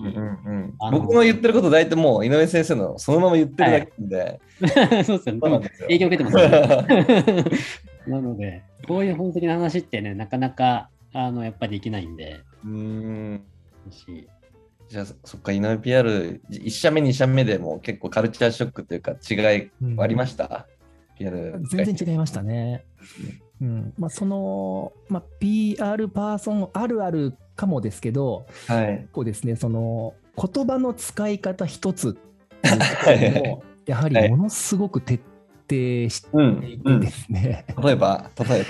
[0.90, 4.40] 僕の言ってること大体もう井上先生のそのまま言ってるだけで、
[5.04, 5.40] そうですよね。
[5.42, 5.88] そうですよ。
[5.88, 7.44] 影響受けてますよね。
[8.08, 12.40] なのでこういう本的な話ってねなかなかあのやっぱりできないんで。
[12.64, 13.44] うーん。
[13.90, 14.28] し。
[14.88, 20.66] じゃあそっか井上 PR1 社目2社目でも結構カルチャーショックというか違いありました、
[21.18, 22.84] 全然違いましたね。
[23.60, 29.06] うんまあ、その、まあ、PR パーソンあるあるかもですけど、はい。
[29.12, 32.18] こうですね、その言葉の使い方一つ
[33.42, 35.30] も やはりものすごく徹底
[36.10, 37.00] してうんいてうん。
[37.00, 38.64] ですね、例えば、例え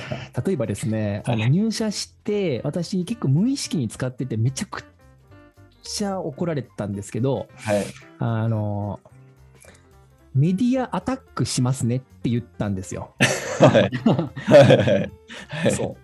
[0.46, 4.84] 例えばですね、あの入社して、私、結構無意識に使ってて、めちゃく
[5.82, 7.72] ちゃ怒られたんですけど、ば。
[7.72, 7.84] はい。
[8.18, 9.00] あの
[10.34, 13.14] メディアアタックしますねって言ったんですよ。
[13.60, 13.90] はい。
[14.04, 14.56] は
[15.02, 15.10] い。
[15.48, 15.72] はい。
[15.72, 15.96] そ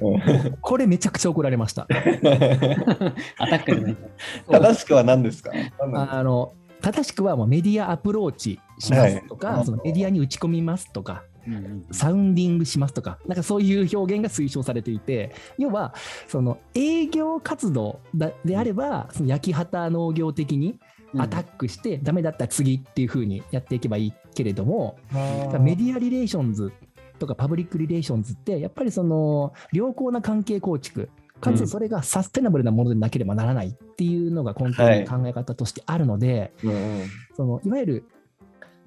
[0.00, 0.58] ううん。
[0.60, 1.86] これめちゃくちゃ怒られました。
[3.38, 4.52] アタックじゃないと。
[4.52, 5.52] 正しくは何ですか？
[5.94, 15.92] あの正しくはもうメディアアプローチしますとか、はいそのメディアに打ち込みますとか、うんうんサウンディングしますとか、なんかそういう表現が推奨されていて、要は
[16.28, 20.78] その営業活動だであれば、その焼き畑農業的に
[21.18, 26.72] アタックして、ダメだったら次っていう風にやっていけばいいけれども、メディアリレーションズ
[27.18, 31.08] とかパブリックリレーションズって、やっぱりその良好な関係構築、
[31.40, 31.56] かうん。
[31.56, 37.06] つそれがサステナブルなものでなければならないっていうのが根底の考え方としてあるので、うんうん。
[37.36, 38.04] そのいわゆる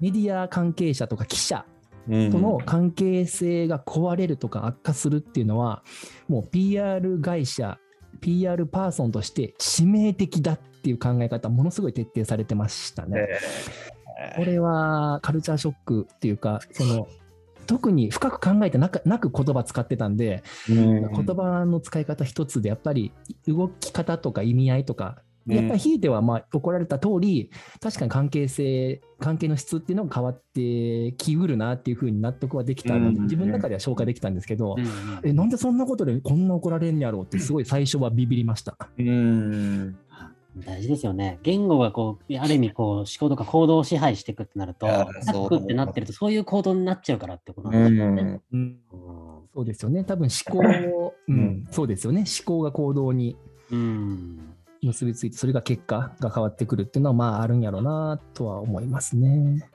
[0.00, 1.64] メディア関係者とか記者
[2.08, 5.82] うんとの関係性が壊れるとか悪化するっていうのは、
[6.28, 7.78] もう PR 会社、
[8.16, 13.28] PR パーソンとして致命的だっていう考え方、ものすごい徹底されてましたね。
[14.36, 17.08] これはカルチャーショックっていうか、その
[17.66, 23.12] 特に深く考えてなくなく言葉使ってたんで、うん言葉の使い方一つで、やっぱり
[23.46, 38.76] 動き方とか意味合いとか、やっぱりひいてはまあ怒られた通り、確かに関係性、関係の質っていうのが変わってきうるなっていうふうに納得はできたので、うん自分の中では消化できたんですけどうん、うんえ、なんでそんなことでこんな怒られんやろうって、 すごい最初はビビりました。
[38.98, 39.96] うん
[40.64, 41.38] 大事ですよね。
[41.42, 48.22] 言語がこう、ある意味こう、思考とか行動を支配していくってなると、アタックってなってると、そういう行動になっちゃうからってことうなんですよね。
[48.22, 48.76] んうんうん
[49.56, 50.04] そうですよね。
[50.04, 52.24] 多分思考、うん、そうですよね。
[52.26, 53.36] 思考が行動に
[53.70, 54.55] うん。
[54.86, 59.68] 結びついて、それが結果が変わってくるっていうのは、まああるんやろうなとは思いますね。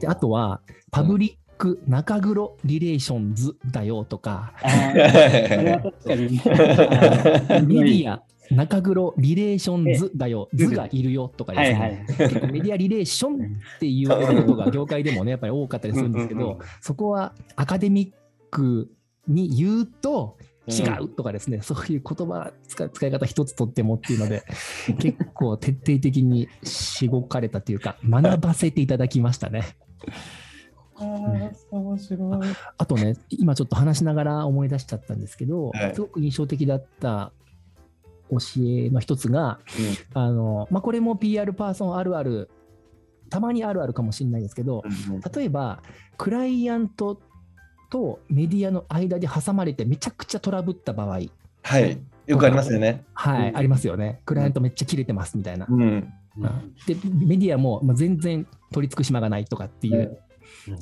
[0.00, 7.66] で、あとは、パブリック中黒リレーションズだよとか、あーそれは確かに。
[7.66, 11.78] メディア中黒リレーションズだよ、図がいるよとかですね。
[11.78, 12.06] はいはい。
[12.06, 13.38] 結構メディアリレーションっ
[13.78, 18.12] て言われることが業界でもね、やっぱり多かったりするんですけうんうんど、そこはアカデミッ
[18.50, 18.90] ク
[19.26, 24.44] に言うと違うとかですね、そういう言葉使使い方一つとってもっていうので、
[24.98, 29.76] 結構徹底的にしごかれたというか、学ばせていただきましたね。
[30.96, 32.38] 面白い。
[32.78, 37.32] あとね、今ちょっと話しながら思い出しちゃったんですけど、はいすごく印象的だった
[38.30, 39.58] 教えの一つが、
[40.14, 42.48] あのまあ、これも PR パーソンあるある、
[43.28, 44.82] たまにあるあるかもしれないですけど、
[45.34, 45.82] 例えば、
[46.16, 47.20] クライアント
[47.94, 51.20] とメディアの間で挟まれてめちゃくちゃトラブった場合、
[51.62, 51.96] はい。
[52.26, 53.04] よくありますよね。
[53.14, 54.20] はい、うんありますよね。
[54.26, 55.66] クライアントめっちゃ切れてますみたいな。
[55.70, 55.80] うん。
[55.80, 56.12] うん
[56.88, 60.18] で、メディアもまあ全然取り付く島がないとかっていう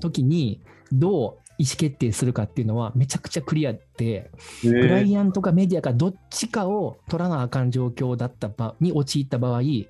[0.00, 4.30] 時に、どう意思決定するかっていうのはめちゃくちゃクリアで、
[4.62, 9.86] クライアントかメディアかどっちかを取らなあかん状況だった場に陥った場合、迷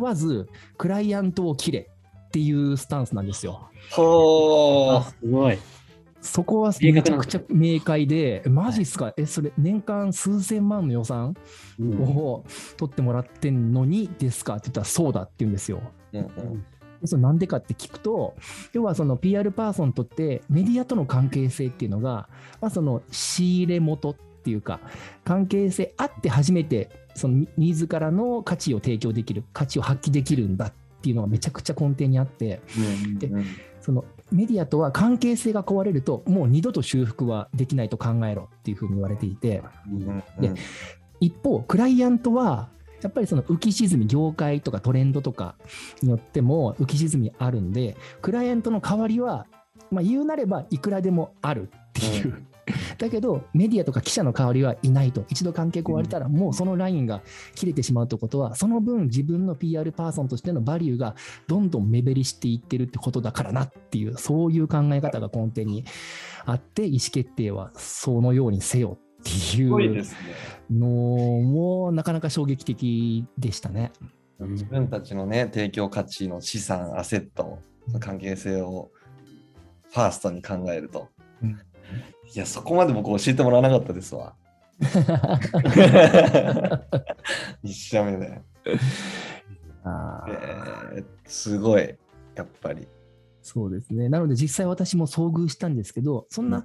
[0.00, 1.90] わずクライアントを切れ
[2.28, 3.68] っていうスタンスなんですよ。
[3.90, 5.58] ほあすごい。
[6.24, 11.34] そこはめちゃくちゃ明快で、マジっすか、え、それ年間数千万の予算
[11.78, 12.00] うん。
[12.02, 12.44] を
[12.78, 14.54] 取ってもらってんのにですか？
[14.54, 15.82] って言ったらそうだって言うんですよ。
[16.14, 16.18] う。
[16.18, 16.64] うん。
[17.04, 18.34] それなんでかって聞くと、
[18.72, 22.30] 要はその PR パーソンにとってメディアとの関係性っていうのが、
[22.62, 24.80] まあ、その仕入れ元っていうか、
[25.24, 32.62] 関係性あって初めてその自らの価値を提供できる、価値を発揮できるんだっていうのがめちゃくちゃ根底にあって、
[33.04, 33.18] うん。
[33.18, 33.30] で
[33.82, 40.22] そのメディアとは関係性が壊れると、もう二度と修復はできないと考えろっていうふうに言われていて、うん。
[40.40, 40.52] で
[41.20, 42.68] 一方、クライアントは、
[43.00, 45.54] やっぱりその浮き沈み、業界とかトレンドとか
[46.02, 49.46] によっても浮き沈みあるんで、クライアントの代わりは、
[49.92, 52.44] まあ、言うなればいくらでもあるっていう。
[52.98, 55.24] だけど、メディアとか記者の代わりはいないと。
[55.28, 57.22] 一度関係壊れたら、もうそのラインが
[57.54, 61.14] 切れてしまうということは、その分自分の PR パーソンとしてのバリューが
[61.46, 65.84] どんどん目減りしていってるってことだからなっていう、そういう考え方が根底に
[66.46, 69.38] あって、意思決定はそのようにせよっていう。
[69.38, 70.18] すごいですね。
[70.70, 73.92] のもなかなか衝撃的でしたね。
[74.40, 78.90] 自分たちのね、提供価値の資産、アセット、その関係性を
[79.90, 81.08] ファーストに考えると。
[81.42, 81.58] うん
[82.34, 84.34] いや、そこまで僕教えてもらわなかったですわ。
[87.62, 88.40] 一社目で。
[89.84, 90.32] あー
[90.96, 91.94] えーすごい、
[92.34, 92.88] やっぱり。
[93.42, 94.08] そうですね。
[94.08, 96.64] なので実際私も遭遇したんですけど、そんな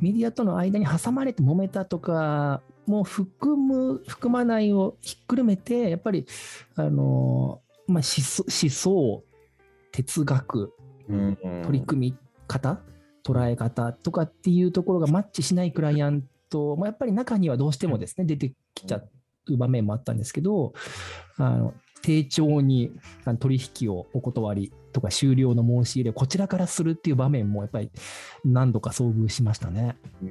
[0.00, 6.26] メディアとの間に挟まれて揉めたとかも含む、含まないをひっくるめて、やっぱり、
[6.76, 9.24] あの、まあ、思想、
[9.90, 10.72] 哲学、
[11.08, 12.16] うん取り組み
[12.46, 12.78] 方、
[13.24, 19.02] 捉え方とかっていうところがマッチしないクライアントもやっぱり中にはどうしてもですね、出てきちゃ
[19.46, 20.72] う場面もあったんですけど、
[21.36, 22.92] あの丁重に
[23.38, 27.90] 取引をお断りとか終了の申し入れをこちらからするっていう場面もやっぱり
[28.44, 29.96] 何度か遭遇しましたね。
[30.22, 30.28] うい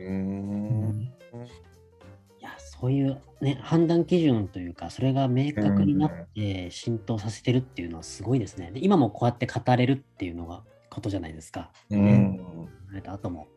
[2.42, 8.72] や、そういうね、判断基準というか、それが明確になって浸透させてるっていうのはすごいですね。
[8.72, 11.72] で今もこうやって語れるっていうのがことじゃないですか。
[11.90, 13.48] うん生まれた後も。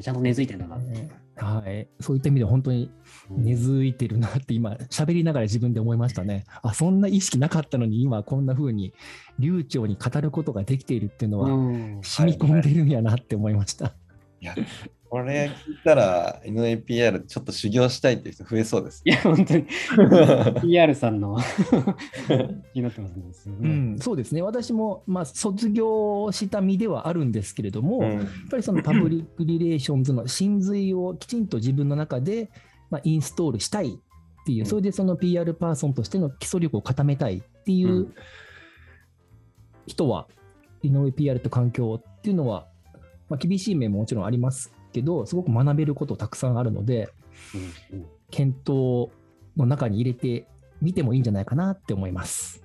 [0.00, 1.08] ちゃんと根付いてるんだなって。
[1.36, 2.90] はい、そういった意味では本当に
[3.30, 6.44] 根付いてるなって今喋りながら自分で思いましたね。
[6.62, 8.92] あそんな意識なかったのに今こんな風に
[9.38, 13.94] 流暢に語ることができているっていうのはうん染み込んでるんやなって思いました。
[14.40, 14.54] いや、
[15.10, 19.10] これ聞いたら NAPR ちょっと修行したいっていう人増えそうですい。
[19.10, 19.66] や、本当に。
[20.62, 21.36] PR さんの。
[22.72, 23.56] 気になってますね。
[23.60, 24.40] うん、そうですね。
[24.40, 32.48] 私も、まあ、卒業した身ではあるんですけれども、やっうんぱりそのパブリックリレーションズの真髄をきちんと自分の中で、
[32.88, 34.66] まあ、インストールしたいっていうう、ん。
[34.66, 38.14] それでその PR パーソンとしての基礎力を固めたいっていううん。
[39.88, 40.28] 人は、
[40.84, 42.68] 井上 PR と環境っていうのは、
[43.28, 47.08] まあ、厳しい面ももちろんありますけど、すごく学べることたくさんあるので、
[47.54, 49.10] うんうん検討
[49.56, 50.46] の中に入れて
[50.80, 52.62] みてもいいんじゃないかなって思います。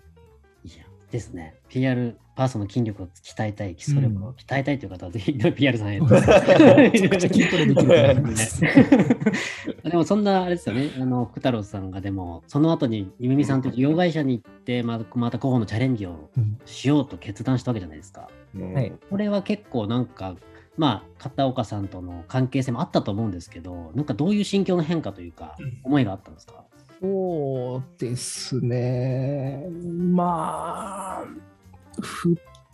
[0.63, 1.55] いや、ですね。
[1.69, 6.05] PR パーソンの筋力を鍛えたい、基礎力を鍛えたいという方は、ぜひ PR さんへと。
[6.11, 8.61] めちゃくちゃ筋トレできると思います。
[9.83, 18.29] でもそんなあれですよね、あの福太郎さんがでも、その後にゆめみさんという事業会社に行って、またまた候補のチャレンジをうんしようと決断したわけじゃないですか。
[18.55, 20.35] うんはいこれは結構なんか、
[20.77, 26.65] まあ、片岡さんとの関係性もあったと思うんですけど、なんかどういう心境の変化というか、思いがあったんですか？
[27.01, 29.67] そうですね。
[29.69, 31.25] まあ、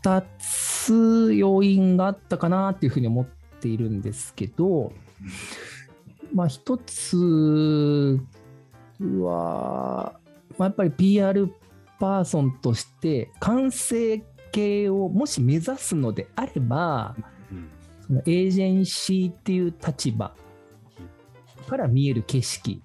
[0.04, 3.26] 2つ要因があったかなっていうふうに思っ
[3.60, 4.94] ているんですけど、
[6.34, 8.20] まあ、1つ
[9.00, 10.20] は、
[10.58, 11.54] まあ、やっぱり PR
[12.00, 17.26] パーソンとして完成形をもし目指すのであれば、うん
[18.12, 20.36] そのエージェンシーっていう立場
[21.70, 22.84] から見える景色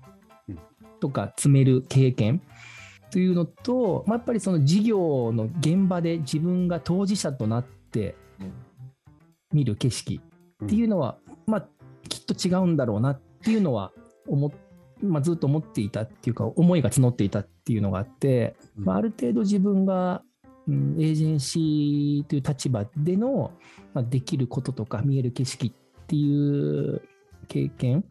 [0.48, 0.58] うん。
[1.00, 2.40] とか詰める経験
[3.10, 8.14] というのと、まあ、やっぱりその事業の現場で自分が当事者となって
[9.52, 10.20] 見る景色
[10.64, 11.68] っていうのは、まあ、
[12.08, 13.90] きっと違うんだろうなっていうのは
[14.28, 14.50] 思っ
[15.02, 20.22] まあ、ずっと思っていたっていうか思いが募っていたっていうのがあって、まあ、ある程度自分が、
[20.68, 23.52] うん、エージェンシーという立場での、
[23.94, 25.72] まあ、できることとか見える景色っ
[26.07, 27.02] ていう
[27.48, 28.05] 経験、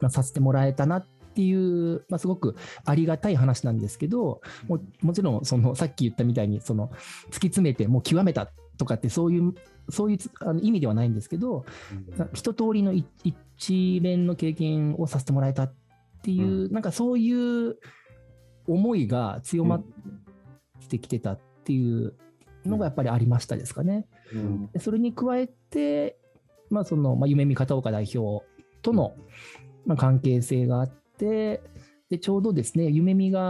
[0.00, 9.54] まあ、させてもらえたなっていう、まあ、すごくありがたい話なんですけどももちろんそのさっき言ったみたいにその突き詰めてもう極めたとかってそういう
[9.90, 11.64] そういうあの意味ではないんですけど
[12.16, 15.74] な一通りのい一連の経験をさせてもらえたっ
[16.24, 17.76] ていう、なんかそういう
[18.66, 19.84] 思いが強まっ
[20.88, 22.14] てきてたっていう
[22.64, 24.06] のがやっぱりありましたですかね。
[24.32, 24.70] うん。
[24.72, 26.16] でそれに加えて、
[26.70, 28.44] まあそのまあ、夢見片岡代表
[28.82, 29.14] との、
[29.86, 31.62] まあ、関係性があって、
[32.10, 33.40] でちょうどですね、夢見が、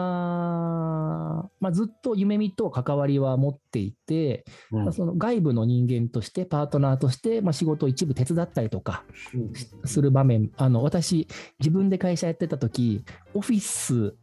[1.61, 4.85] まあ、ずっと夢見と関わりは持っていて、うん。
[4.85, 9.05] まあ、その外部の人間として、パートナーとして、まあ、仕事を一部手伝ったりとか
[9.85, 14.15] する場面、あの私、自分で会社やってた時オフィス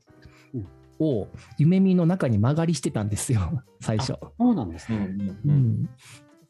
[1.01, 4.13] を夢見の中に間借りしてたんですよ、 最初。
[4.37, 5.09] そうなんですね。
[5.45, 5.89] うんうん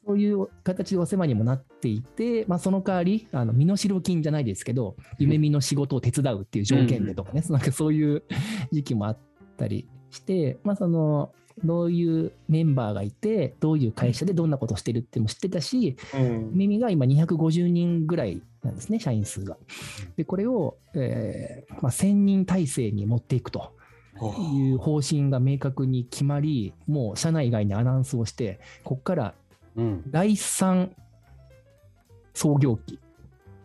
[0.03, 8.23] そういう形でお世話にもなっていて、まあ、その代わり、あの身代金じゃないですけど、夢見の仕事を手伝うっていう条件でとかね、なんかそういう
[8.71, 9.17] 時期もあっ
[9.57, 11.31] たりして、まあ、その
[11.63, 19.57] どういうメンバーがいて、どういう会社でどんなことをしてるっても知ってたし、うん耳が今250人ぐらいなんですね、社員数が。
[20.17, 23.73] で、これを、えーまあ、1000人体制に持っていくと
[24.21, 29.33] いう方針が明確に決まり、もう社内外にアナウンスをして、ここから
[29.75, 30.03] うん。
[30.07, 30.89] 第3
[32.33, 32.99] 創業期、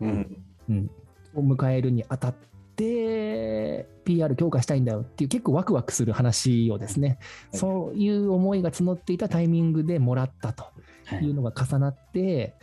[0.00, 0.44] うん。
[0.68, 0.90] うん。
[1.34, 2.34] を迎えるにあたっ
[2.76, 7.18] て、PR 強化したいんだよっていう結構ワクワクする話をですね、
[7.50, 7.58] はい。
[7.58, 10.64] そういう思いが募っていたタイミングでもらったと
[11.06, 12.54] はいいうのが重なって、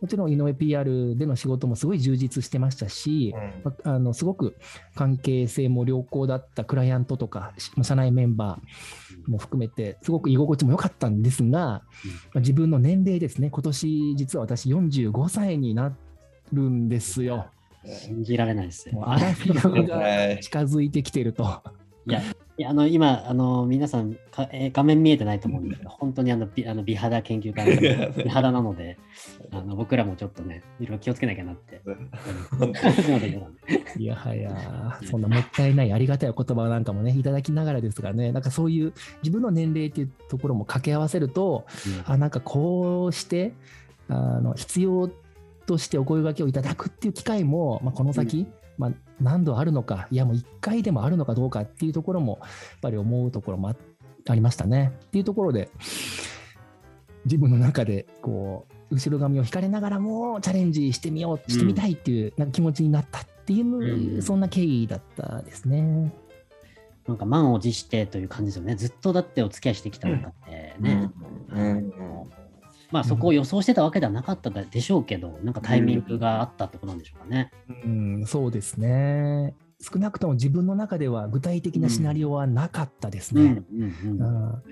[0.00, 3.34] もちろん井上 PR での仕事もすごい充実してましたし、
[3.64, 4.56] まあのすごく
[4.94, 11.82] 関係性も良好だったクライアントとか、社内メンバーも含めて、すごく居心地も良かったんですが、ま
[12.36, 15.94] あ、自分の年齢ですね、今年実は私45歳にな
[16.52, 17.50] るんですよ。
[17.84, 21.62] 信じられないですもうアラフィフが近づいてきてると。
[22.06, 28.98] いや、いやあの今あの、皆さんか、えー画面見えてないと思うんですけど、本当にあの美あの美肌研究家の 美肌なので
[29.52, 31.80] あの、僕らもちょっとね、いろいろ気をつけなきゃなって。
[33.98, 38.92] いやはや、そんなもったいないありがたいお言葉なんかもね、いただきながらですがね、なんかそういう
[39.22, 41.66] 自分の年齢っていうところも掛け合わせると、
[42.06, 43.52] あなんかこうして
[44.08, 45.10] あの必要
[45.66, 48.46] としてお声掛けをいただくっていう機会も、まあ、この先、
[48.80, 52.50] まあ、何度あるのか、いやもう1回でもあるのかどうかっていうところも、やっ
[52.80, 53.76] ぱり思うところもあ
[54.26, 54.92] ありましたね。
[55.04, 55.70] っていうところで、
[57.26, 66.10] 自分の中でこう後ろ髪を引かれながらもチャレンジしてみよう、してみたいっていうなんか気持ちになったっていう、うんそんな経緯だったですね。
[67.06, 68.76] なんか満を持してという感じですよね。
[68.76, 71.10] ずっとだってお付き合いしてきた中でね。
[71.50, 71.92] うん
[72.90, 77.52] まあそこを予想してたわけではなかったでしょうけど、なんかタイミングがあったってことなんでしょうかね。
[77.84, 79.54] うん、そうですね。
[79.80, 83.42] 少なくとも自分の中では具体的なシナリオはなかったですね。
[83.42, 83.94] うんうんう。
[84.04, 84.22] うんん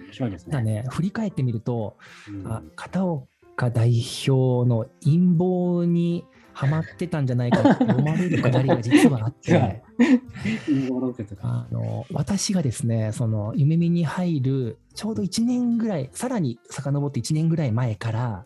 [0.06, 0.82] 面白いですただね。
[0.82, 1.96] ね、振り返ってみると、
[2.28, 6.24] うんあ片岡代表の陰謀に
[6.58, 9.54] はまってたんじゃないかって思われるくだりが実はあって、
[11.40, 18.44] あの私がですね、その夢見に入るちょうど1年ぐらい、さらに遡って1年ぐらい前から、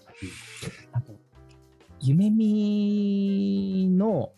[2.01, 4.33] 夢見の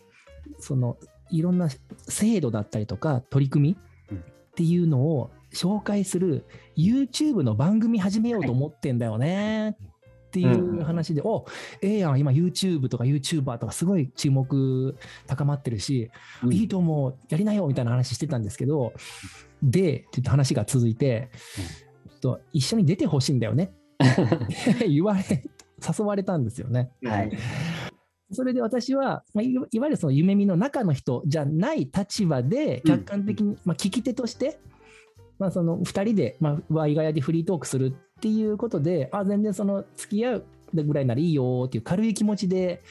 [0.59, 0.95] その
[1.29, 1.67] いろんな
[2.07, 3.77] 制度だったりとか取り組み
[4.09, 4.21] うんっ
[4.55, 6.45] ていうのを紹介する
[6.77, 9.75] YouTube の番組始めようと思ってんだよね
[10.35, 11.45] っていう話で、お
[11.81, 16.11] ええやん、今 YouTube とか YouTuber とかすごい注目高まってるし、
[16.43, 16.53] うん。
[16.53, 18.93] いいと思う、やりなよみたいな話してたんですけど、
[19.63, 21.29] で、ちょっと話が続いて、
[22.09, 23.71] ちょっと一緒に出てほしいんだよね。
[24.87, 25.43] 言われ、
[25.97, 26.91] 誘われたんですよね。
[27.03, 27.31] はい。
[28.31, 34.59] それで私は、まあ、いいわゆるその夢見の中の人じゃない立場で、うん客観的に、まあ、聞き手として、
[35.37, 42.81] まあ、その2人で、まあ、ワイガヤでフリートークするっていうことで、あ全然その付き合うぐらいならいいよっていう軽い気持ちで、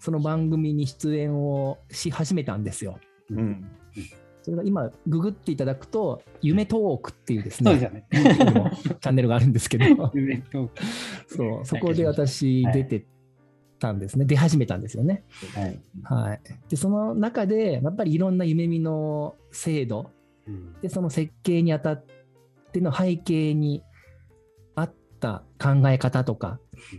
[0.00, 2.98] その番組に出演をし始めたんですよ。
[3.30, 3.70] うん。
[4.42, 7.78] それが今、ググっていただくと、夢トークっていうですね、
[8.10, 9.84] チャンネルがあるんですけど、
[11.28, 13.06] そうそこで私出て
[13.78, 15.22] たんですね、出始めたんですよね。
[15.54, 15.80] はい。
[16.02, 20.10] はい、でその中でやっぱりいろんな夢見の制度。
[20.48, 20.72] うん。
[20.80, 22.04] でその設計にあたっ
[22.72, 23.91] ての背景にあ
[25.22, 26.58] った考え方とか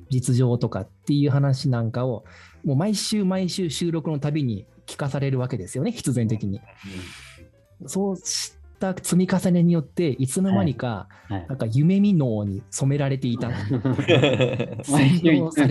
[0.09, 2.23] 実情とかっていう話なんかを
[2.63, 6.61] もう毎週毎週収録のたびに聞かされるわけですよね必然的に。
[7.85, 11.47] そうした積み重ねによっていつの間にかはい。
[11.49, 13.49] なんか夢見脳に染められていた。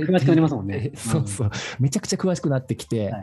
[0.03, 0.93] 詳しくなりますもんね。
[0.97, 1.51] そうそう。
[1.81, 3.15] めちゃくちゃ詳しくなってきて、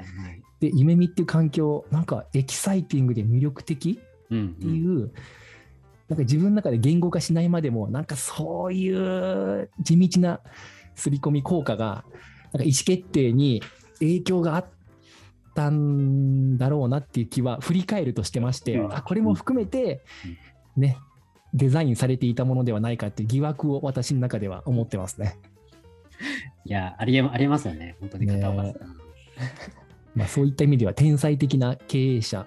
[0.60, 4.00] で夢見っていう環境なんかエキサイティングで魅力的
[4.32, 4.48] うん。
[4.48, 5.12] っていう、
[6.10, 10.42] なんか自分の中で言語化しないまでもなんかそういう地道な
[10.96, 12.04] 刷り込み効果が
[12.52, 13.62] なんか意思決定に
[14.00, 14.66] 影響があっ
[15.56, 20.02] たんだろうなっていう気は振り返るとしてまして、うんあこれも含めて
[20.76, 20.98] ね
[21.54, 25.38] デザインされていたものではないかっていう疑惑を私の中では思ってますね。
[26.66, 27.96] いや、ありえありえますよね。
[28.00, 28.76] 本当に片岡さん。
[30.16, 32.46] まあ、そういった意味では天才的な経営者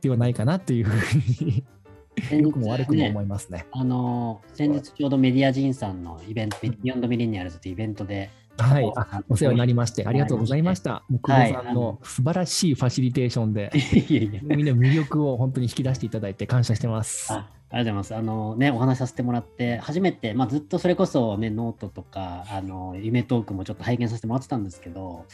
[0.00, 1.64] ではないかなというふうに
[2.30, 3.66] 良くも悪くも思いますね。
[3.72, 11.04] あの先日ちょうどメディア人さんのイベント、ビヨンドミレニアルズというイベントで、はい、あお世話になりまして、ありがとうございました。
[11.08, 13.70] もう久保さんはいの素晴らしいファシリテーションで、
[14.42, 17.32] みんな魅力を本当に引き出していただいて感謝してます。
[17.32, 18.14] あありがとうございます。
[18.14, 25.24] あのね、お話しさせてもらって、初めて、まあ、ずっとそれこそね、ノートとか、あの、ゆめトークもちょっと拝見させてもらってたんですけど、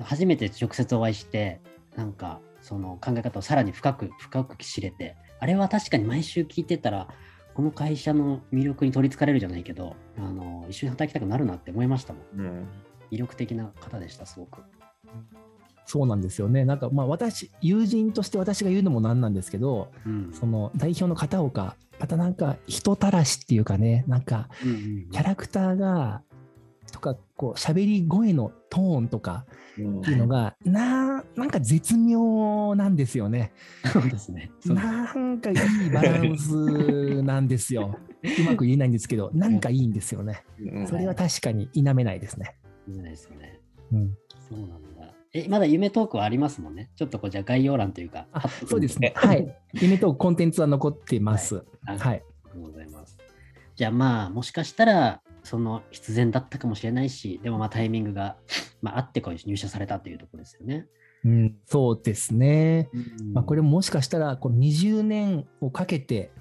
[0.00, 1.60] 初めて直接お会いして、
[1.94, 7.08] なんか、その考え方をさらに深く、深く知れて、あれは確かに毎週聞いてたら、
[7.54, 12.40] この会社の魅力に取りつかれるじゃないけど、あの、一緒に働きたくなるなって思いましたもん。
[12.40, 12.68] うん
[13.10, 14.62] 魅力的な方でした、すごく。
[15.84, 16.64] そうなんですよね。
[16.64, 20.32] なんかまあ私、友人として私が言うのもなんなんですけど、うん。
[20.32, 24.48] その代表の片岡、またなんか人たらしっていうかね、なんか
[25.12, 26.22] キャラクターが、
[26.96, 29.44] とか、こう、喋り声のトーンとか
[29.78, 33.52] うんっていうのが、な、なんか絶妙なんですよね。
[33.92, 34.50] そうですね。
[34.64, 37.98] なんかいいバランスなんですよ。
[38.40, 40.42] うまく言えないんですけど、なんかいいんですよね。
[40.58, 42.56] うんそれは確かに否めないですね。
[42.88, 43.60] 見ないですよね。
[43.92, 44.16] うん、
[44.48, 45.14] そうなんだ。
[45.34, 46.90] え、まだ夢トークはありますもんね。
[46.96, 48.26] ちょっとこう、じゃあ概要欄というか。
[48.32, 49.12] あそうですね。
[49.14, 49.54] はい。
[49.74, 51.56] 夢トークコンテンツは残ってます。
[51.84, 51.98] はい。
[51.98, 52.14] はい。
[52.14, 53.18] ありがとうございます。
[53.76, 58.36] じゃあまあ、もしかしたら、その必然だったかもしれないし、でもまあタイミングが、
[58.82, 60.88] まあ、あってこう入社されたというところですよね。
[61.24, 62.90] うん、そうですね。
[63.32, 66.32] まあ、これももしかしたらこの20年をかけて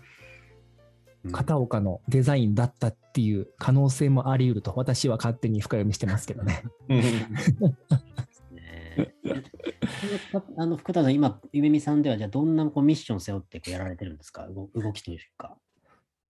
[1.32, 6.64] 片岡のデザインだったっていう可能性もあり得ると私は勝手に深読みしてますけどね。
[6.88, 7.03] ね
[10.58, 12.01] あの福田さん、今、ゆめみさん。
[12.01, 12.56] では、じゃあどん。
[12.56, 14.18] なこうミッションを背負ってこうやられてるん。
[14.18, 15.58] ですか動動きというか。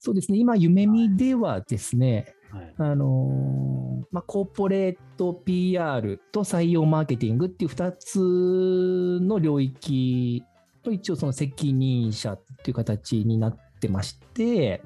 [0.06, 2.74] そうですね今夢見ではですね、はい。
[2.78, 10.44] あのーまあ、コーポレート PR と採用マーケティングっていう2つの領域
[10.84, 14.84] と一応その責任者っていう形になってまして、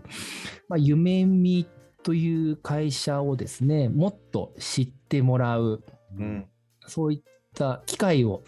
[0.68, 1.68] まあ、夢見
[2.02, 5.84] という会社をですねもっと知ってもらう
[6.18, 6.48] うん。
[6.88, 7.22] そういっ
[7.54, 8.42] た機会を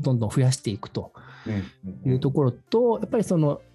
[0.00, 1.12] どんどん増やしていくと
[1.46, 2.10] うん。
[2.10, 3.73] いうところと、やっぱりそのい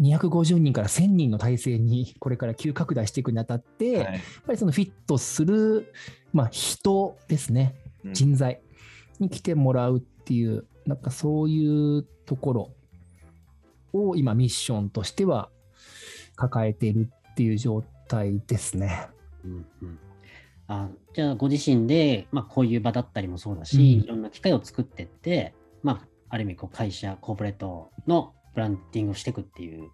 [0.00, 4.04] 250人から1000人の体制に これから急拡大していくにあたって、はい。
[4.04, 5.92] やっぱりそのフィットする、
[6.32, 7.74] まあ、人ですね、
[8.04, 8.14] うん。
[8.14, 8.60] 人材
[9.18, 12.70] に来てもらうっていう、なんかそういうところ
[13.92, 15.50] を今、ミッションとしては
[16.36, 19.08] 抱えているっていう状態ですね。
[19.44, 19.98] うんうん。
[20.68, 23.82] あじゃあ、ご自身で、まあ、こういう場だったりもそうだし、うん。
[23.82, 29.90] いろんな機会を作っていって、まあ、ある意味こう、会社、コーポレートのブランディングをしていくっていう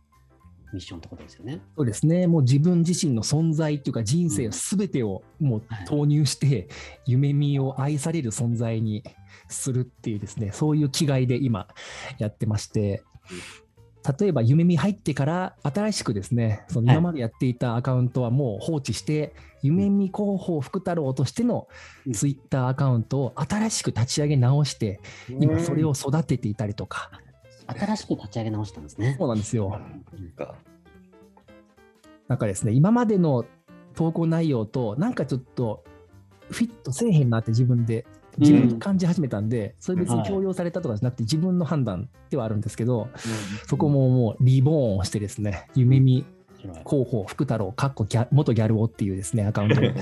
[0.73, 1.61] ミッションってことですよね。
[1.77, 6.69] そうですね、もう自分自身の存在っていうか、人生すべてをもうはい投入して、
[7.05, 9.03] 夢見を愛される存在に
[9.49, 11.69] するっていうですね、そういう気概で今
[12.19, 13.03] やってまして、
[14.19, 16.97] 例えば夢見入ってから新しくですね、そのはい。
[16.97, 21.69] 今までやっていたアカウントはもう放置して、夢見広報福太郎としての
[22.07, 22.13] うん。
[22.13, 27.11] ツイッターアカウントを新しく立ち上げ直して、今それをを育てていたりとか、
[27.67, 29.17] 新しく立ち上げ直したんですね。
[29.19, 29.79] そうなんですよ。
[30.37, 30.55] か
[32.29, 33.45] なんかですね、今までの
[33.95, 35.85] 投稿内容と、なんかちょっと
[36.51, 38.07] フィットせえへんなって自分で、
[38.39, 43.09] 自分に感じ始めたんで、それ別に強要されたとかじゃなくて、自分の判断ではあるんですけど、
[43.67, 46.25] そこももうリボーンをしてですね、ゆめみ
[46.85, 49.95] 広報福太郎、かっこギャ元ギャル男っていうですね、アカウントで、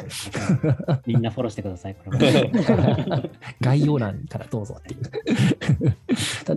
[1.06, 3.22] みんなフォローしてください、これも。
[3.60, 5.96] 概要欄からどうぞっていう。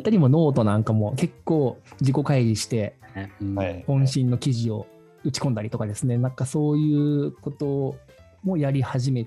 [0.04, 2.97] だったりもノートなんかも結構自己開示して、
[3.41, 3.86] うんはい。
[3.88, 4.86] 渾身の記事を
[5.24, 7.95] 打ち込んだりとかですね、なんかそういうこと
[8.43, 9.26] もやり始め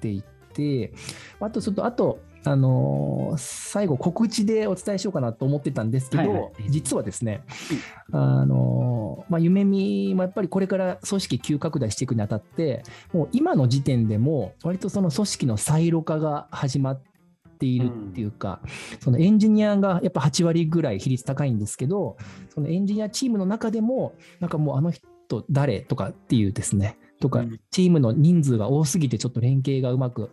[0.00, 0.92] ていて、
[1.38, 6.52] あとちょっと、あと、あのー最後、告知でお伝えしようかなと思ってたんですけど、はいはい。
[6.70, 7.42] 実はですね、
[8.10, 17.02] あのーまあ、夢見もやっぱりこれから組織急拡大していくにあたって、もう今の時点でも、割とその組織のサイロ化が始まっ
[17.58, 18.60] ているっていうか、
[19.00, 22.16] そのエンジニアがやっぱ8割ぐらい比率高いんですけど、
[22.54, 30.30] そのエンジニアチームの中でも、なんかもうあの人誰とかっていうですね、とかうん、チームの人数が多すぎてちょっと連携がうまく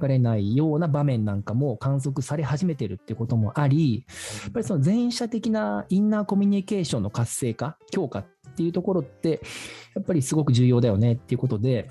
[0.00, 4.06] 図れないような場面なんかも観測され始めてるっていうこともあり、
[4.44, 8.26] やっぱりその全社的なインナーコミュニケーションの活性化、強化っ
[8.56, 9.40] ていうところって、
[9.94, 11.90] やっぱりすごく重要だよねっていうことで、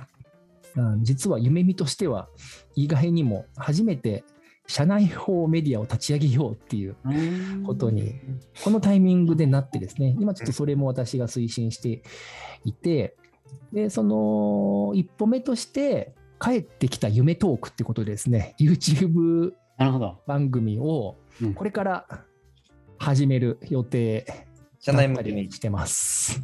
[0.75, 2.29] うん実は夢見としては、
[2.75, 4.23] 意外にも初めて
[4.67, 6.95] 社内法メディアを立ち上げようっていう
[7.65, 8.15] ことに
[8.63, 12.03] このタイミングでなってですね、今ちょっとそれも私が推進して
[12.65, 13.15] いて、
[13.71, 19.53] で、その一歩目として、帰ってきた夢トークってことでですね、YouTube。
[20.25, 22.07] 番組をうんこれから
[22.97, 24.25] 始める予定
[24.79, 26.41] 社だった内向けにりしてます。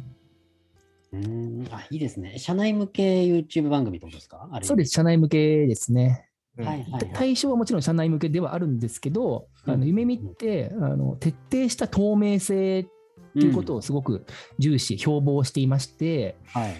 [1.12, 2.38] うーんあ、いいですね。
[2.38, 4.48] 社内向け YouTube 番組ってことですか？
[4.52, 6.28] あれそうです、社内向けですね。
[6.58, 7.10] うんはいはい、はい。
[7.12, 12.86] 対象はもちろん社内向けではあるんですけど、あうんの夢見ってあの徹底した透明性っ
[13.32, 14.24] ていうことを、をすごく
[14.58, 16.74] 重視、標榜していまして、はい。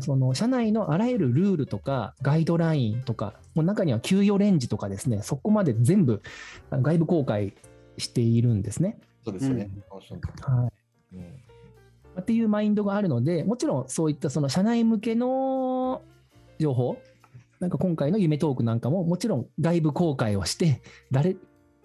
[0.00, 6.22] その社内のあらゆるルールとかガイドラインとか、もう中には給与レンジとかですね、そこまで全部
[6.70, 7.54] 外部公開
[7.96, 8.98] しているんですね。
[9.24, 9.70] そうですよね。
[9.90, 10.70] は
[11.12, 11.48] いうん
[12.20, 16.02] っていうマインドがあるので、もちろんそういったその社内向けの
[16.58, 16.98] 情報、
[17.60, 21.36] なんか今回の夢トークなんかも、もちろん外部公開をして、誰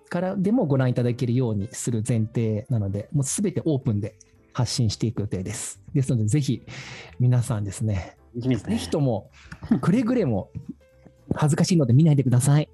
[0.10, 4.16] からでもご覧いただけるようにする前提なので、もうすべてオープンで
[4.54, 5.82] 発信していく予定です。
[5.94, 6.62] ですので、ぜひ
[7.20, 8.18] 皆さんですね。
[8.36, 9.32] ぜひとも、
[9.82, 10.50] くれぐれも
[11.36, 12.70] 恥ずかしいので見ないでください。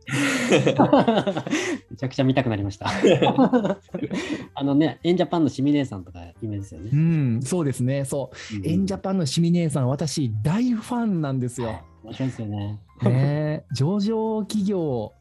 [0.52, 2.90] めちゃくちゃ見たくなりました。
[4.56, 6.96] あのね、エンジャパンのシミネーさんとか有名ですよねう。
[6.96, 8.68] ん、そうですね、そう。
[8.68, 11.82] エンジャパンのシミ姉さん、私、大ファンなんですよ。
[12.04, 12.80] 面白いですよね。
[13.06, 13.12] ね。
[13.12, 15.14] ね、上場企業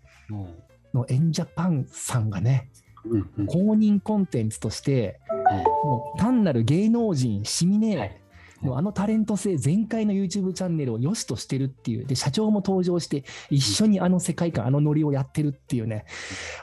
[0.95, 2.71] のエンジャパンさんがね、
[3.05, 3.47] うんうん。
[3.47, 8.21] 公認コンテンツとして、はいもう単なる芸能人、シミネはい。
[8.63, 16.07] のあのタレント性全開の YouTube チャンネルを良しとしてるっていう、で、社長も登場して、一緒にあの世界観、あのノリをやってるっていうね、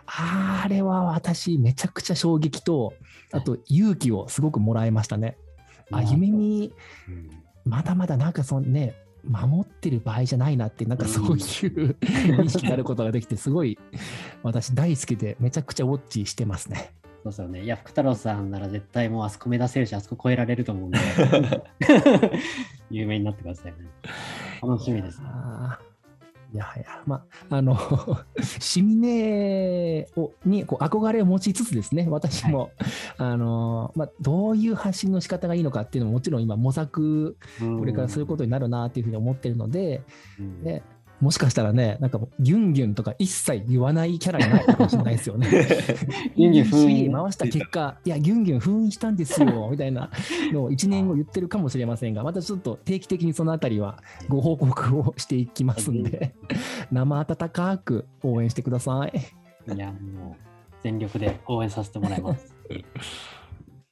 [0.05, 2.93] あれは私、めちゃくちゃ衝撃と、
[3.31, 5.37] あと勇気をすごくもらいましたね。
[5.91, 6.73] あ、夢見、
[7.07, 7.29] うん。
[7.63, 8.95] まだまだなんかそのね、
[9.27, 13.77] 守ってる場合じゃないなって、なんかそういう意識になることができて、すごい
[14.43, 16.93] 私大好きで、めちゃくちゃウォッチしてますね。
[17.23, 17.63] そうですよね。
[17.63, 20.99] いや、福太郎さんなら絶対もうあそこ目指せるし、あそこ超えられると思うんで、
[22.91, 23.77] 有名になってくださいね。
[24.61, 25.19] 楽しみです。
[25.23, 25.94] あー
[26.53, 27.77] いやいや、まあ、あの、
[28.59, 32.71] シミネをにこう憧れを持ちつつですね、私も、
[33.17, 40.01] あの、まあ、どういう発信の仕方がいいのかっていうのももちろん今模索、これからすることになるなっていうふうに思ってるので、
[40.39, 40.63] うん。
[40.63, 40.83] ね、
[41.21, 45.47] もしかしたらね、なんかギュンギュンとか一切言わないキャラになるかもしれないですよね。
[46.35, 50.09] ギュンギュン封印回した結果、いや、ギュンギュン封印したんですよ、みたいな
[50.51, 56.33] のを1年後言ってるかもしれませんが、またちょっと定期的にそのあたりはご報告をしていきますんで、
[56.91, 59.73] 生温かく応援してください。
[59.73, 60.45] いや、もう
[60.83, 62.53] 全力で応援させてもらいます。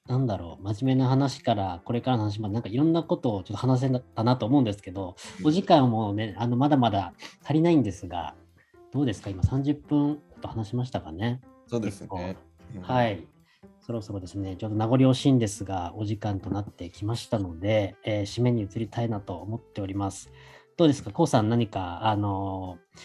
[0.07, 8.35] なんだろう、真面目な話からこれからの話まで、なんかいろんなことをちょっと話せたなと思うんですけど、お時間もね、あのまだまだ足りないんですが、
[8.91, 11.39] どうですか、今30分と話しましたかね？
[11.67, 12.37] そうですね。
[12.75, 13.05] うんは。
[13.07, 13.25] い。
[13.79, 20.29] そろそろですね、ちょっと名残惜しいんですが、お時間となってきましたので、えー締めに移りたいなと思っております。
[20.75, 22.99] どうですか、こうさん、何か、あのー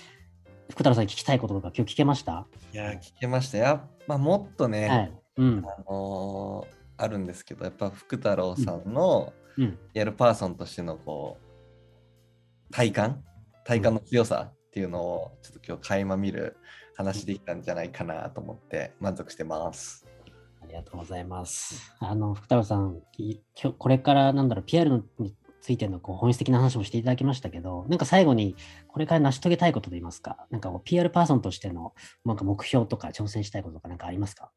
[0.70, 3.58] 福太郎さんに聞きたいこととか、今日聞けました、いや、聞けました。
[3.58, 5.12] やっぱもっとね、はい。
[5.38, 5.64] うん。
[5.64, 9.78] あのーあるんですけど、やっぱ福太郎さんのうん。
[9.92, 13.24] やるパーソンとしてのこう体感？
[13.64, 16.56] 体感の強さっていうのをちょっと今日垣間見る
[16.96, 20.06] 話できたんじゃないかなと思って満足してます。
[20.62, 21.92] ありがとうございます。
[21.98, 28.54] あの、福太郎さん、い今日これから、なんだろう、PR のについてのこう本質的な話もしていただきましたけど、なんか最後に、
[28.86, 31.94] これから成し遂げたいことといいますか、なんかこう PR パーソンとしての
[32.24, 34.50] なんか目標とか挑戦したいこととか、なんかありますか？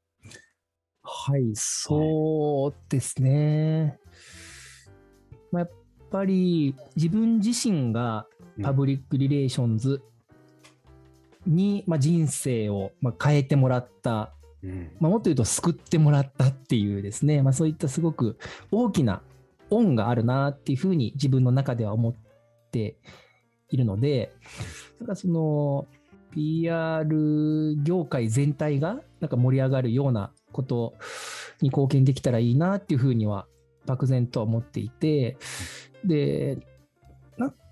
[1.04, 3.99] はい、そうですね。
[5.52, 5.72] まあ、やっ
[6.10, 8.26] ぱり自分自身が
[8.62, 10.02] パブリックリレーションズ
[11.45, 14.34] に、まあ、人生をまあ変えてもらった
[14.64, 14.91] うん。
[14.99, 18.38] まあ、もっと言うと救ってもらったっていうですね、まあ、そういったすごく
[18.72, 19.22] 大きな
[19.70, 22.16] 恩があるなっていうふうに自分の中では思っ
[22.72, 22.97] て
[23.70, 24.32] いるので、
[24.99, 25.88] なんかその
[26.32, 30.93] PR 業界全体がなんか盛り上がるようなこと
[31.62, 33.47] に貢献できたらいいなっていうふうには
[33.86, 35.38] 漠然とは思っていて、
[36.04, 36.60] で、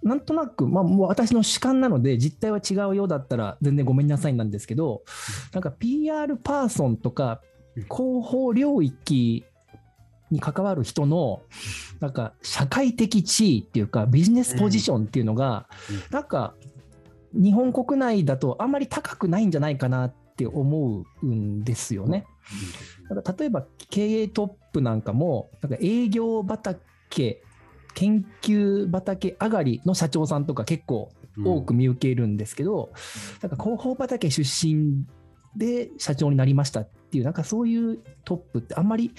[0.02, 5.04] なんとなく、まあ、もう私の主観なので実態は違うようだったら全然ごめんなさいなんですけど、
[5.54, 7.42] なんか PR パーソンとか
[7.76, 9.44] 広報領域
[10.32, 11.42] に関わる人の
[12.00, 15.68] なんか社会的地位っていうかビジネスポジションっていうのが
[16.12, 16.54] なんか
[17.34, 22.26] 日本国内だとあんまり高くないんじゃないかなって思うんですよね。
[23.10, 26.80] なんか例えば経営トップなんかもなんか営業畑
[27.96, 31.12] 研究畑上がりの社長さんとか結構
[31.44, 32.92] 多く見受けるんですけど、
[33.42, 35.06] なんか広報畑出身
[35.56, 39.14] で社長になりましたっていう、なんかそういうトップってあんまり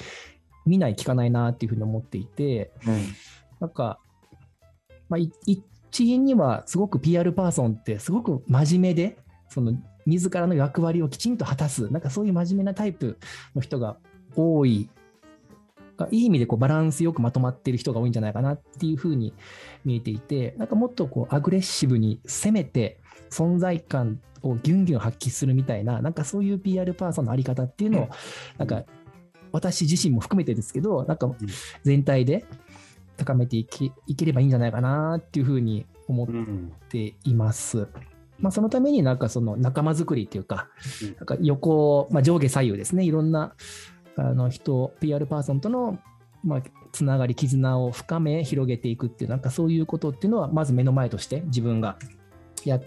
[0.67, 2.73] 見ない、聞かないなっていうふうに思っていて、
[3.59, 3.99] なんか、
[5.09, 9.19] まあ、い一因にはすごく PR パーソンってすごく真面目で、
[9.49, 9.75] その
[10.07, 13.19] 自らの役割をきちんと果たす、なんかそういう真面目なタイプ
[13.55, 13.99] の人が
[14.37, 14.89] 多い。
[16.11, 19.35] いい意味でこうバランスよくまとまっている人が多いんじゃないかなっていうふうに
[19.85, 28.09] 見えていて、なんかもっとこうアグレッシブに攻めて存在感をギュンギュン発揮するみたいな、なんかそういう PR パーソンのあり方っていうのを、
[28.57, 28.85] なんか
[29.53, 31.31] 私自身も含めてですけど、なんか
[31.83, 32.47] 全体で
[33.19, 36.73] 高めていけいければいいんじゃないかなっていうふうに思っうん。
[36.89, 37.87] ています。
[38.41, 40.69] まあ、そのためになんかその仲間作りっていうか
[41.03, 43.55] うん、なんか横、まあ、上下左右ですね、いろんな
[44.17, 45.99] あの人、PR パーソンとの、
[46.45, 46.63] まあ、
[46.93, 51.97] つながり、絆を深め、広げていくっていう、なんかそういうことっていうのは、まず目の前として自分が
[52.65, 52.83] やっ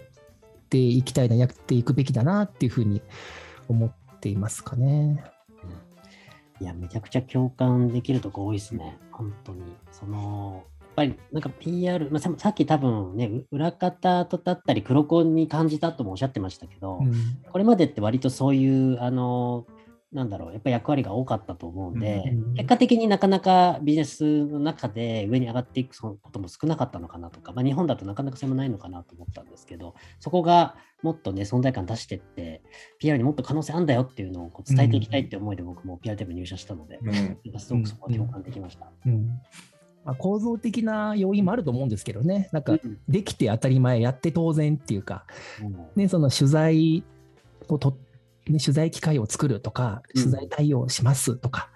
[0.68, 3.02] ていきたいな、やっていくべきだなっていうふうに
[3.68, 5.24] 思っていますかね。
[6.60, 8.96] いや、めちゃくちゃ共感できるとこ多いですね。
[9.10, 9.62] 本当に。
[9.90, 17.12] その、ぱりなんか PR、まあ、ささっき多分ね、う裏方とだったり、黒子に感じたともおっしゃってましたけど、うん。
[17.50, 19.66] これまでって割とそういう、あの、
[20.14, 32.62] なんだろう、やっぱり役割が多かったと思うんで、うん結果的になかなかビジネスの中で上に上がっていくことも少なかったのかなとか、まあ、日本だとなかなかそれもないのかなと思ったんですけど、そこがもっとね、存在感出してって、
[33.00, 37.58] PR にもっと可能性あんだよっていうのをこう伝えていきたいって思いで僕も PR テーブ入社したので、うん。
[37.58, 38.90] すごくそこは共感できました。
[39.06, 39.28] うん
[40.04, 42.98] まあ、構造的な要因もあると思うんですけどね、なんかうん。
[43.08, 45.24] できて当たり前、やって当然っていうか、
[45.62, 45.86] うん。
[45.96, 47.04] ね、その取材
[47.68, 47.96] をと、
[48.46, 50.22] ね、取材機会を作るとか、うん。
[50.22, 51.70] 取材対応しますとか、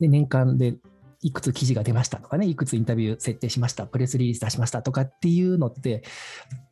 [0.00, 0.76] で年間で
[1.20, 6.02] いくつ記事が出ましたとかね、いくつインタビュー設定しました、プレスリリース出しましたとかっていうのって、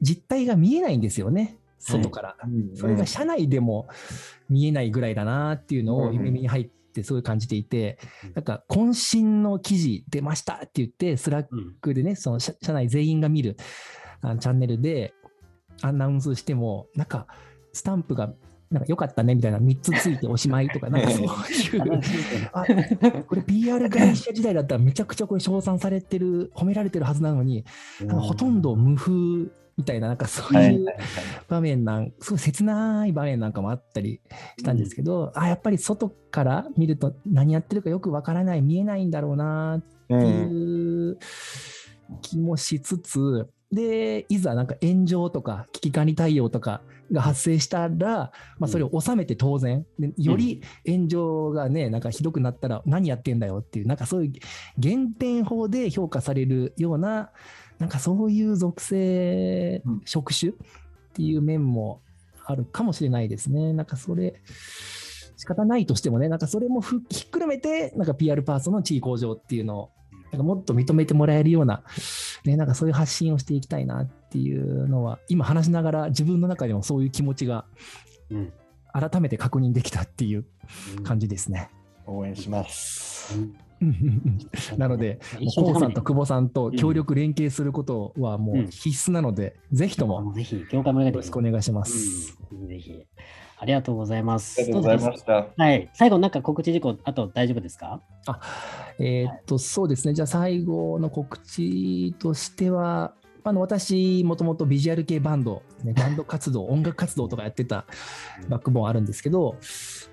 [0.01, 2.37] 実態が見えないんですよね、外から。
[2.75, 3.89] それが社内でも
[4.49, 13.57] 見えないぐらいだなっていうのを夢見に入ってすごい感じていてうん、なんか渾身の記事出ましたって言って、スラッうんクでね、その社社内全員が見る
[14.20, 15.14] あのチャンネルで
[15.80, 17.26] アナウンスしても、なんか
[17.72, 18.32] スタンプが
[18.70, 21.28] なんか良かったねみたいな3つついておしまいとか、 なんかそうい
[21.78, 22.01] う。
[22.53, 22.64] あ
[23.26, 27.64] これ PR 会社時代だったらめちゃくちゃこれ称賛されてる、褒められてるはずなのに、
[28.09, 30.87] ほとんど無風みたいな、なんかそういう
[31.49, 34.20] 場面なん、すごい切ない場面なんかもあったり
[34.59, 41.18] したんですけど、あやっぱり外から見ると何やってるかよくわからない、見えないんだろうなっていう
[42.20, 54.33] 気もしつつ、で、いざなんか炎上とか危機管理対応とかが発生したら、まあ、それを収めて当然、でより炎上がね、なんかひどくなったら何やってんだよっていう、なんかそういう
[54.79, 57.31] 減点法で評価されるような、
[57.83, 60.55] なんかそういう属性うん、職種っ
[61.14, 62.01] ていう面も
[62.45, 63.72] あるかもしれないですね。
[63.72, 64.41] なんかそれ、
[65.37, 69.91] 仕方ないとしてもね、なんかそれもふひっくるめて、なんか PR パーソンの地位向上っていうのを、
[70.30, 71.83] なんかもっと認めてもらえるような、
[72.45, 77.64] ね、なんかそういう発信をしていきたいなっていうのは、今話しながら自分の中でもそういう気持ちが
[78.30, 78.53] うん
[78.93, 80.45] 改めて確認できたっていう
[81.03, 81.70] 感じですね。
[82.07, 83.37] 応援します。
[83.37, 83.57] うん
[84.76, 85.18] なので、
[85.57, 92.39] コウさんと久保さんと協力連携することはもう必須なので、ぜひともぜひ、業界もよよろしくお願いします。
[92.53, 93.05] うん、ぜひ。
[93.59, 94.61] ありがとうございます。
[94.61, 95.47] ありがとうございました。
[95.57, 95.89] はい。
[95.95, 98.01] 最後、なんか告知事項、あと大丈夫ですか？
[98.26, 98.41] あ
[98.99, 100.14] えーっと、そうですね。
[100.14, 103.14] じゃあ最後の告知としては、
[103.45, 107.85] あの私、もともとビジュアル系バンド、ね、 バンド活動、音楽活動とかやってた
[108.49, 109.57] バックボーンあるんですけど、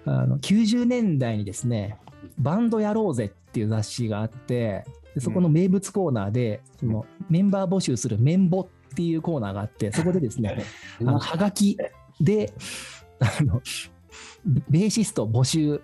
[0.06, 1.98] あの90年代にですね、
[2.38, 4.86] バンドやろうぜっていう雑誌があって、
[5.16, 10.64] でそこの名物コーナーで、そのメンバー募集するメンボっていうコーナーがあって、そこでですね、
[11.02, 11.78] あのはがき
[12.22, 12.54] で、
[13.20, 13.62] あの、
[14.70, 15.82] ベーシスト募集、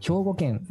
[0.00, 0.66] 兵庫県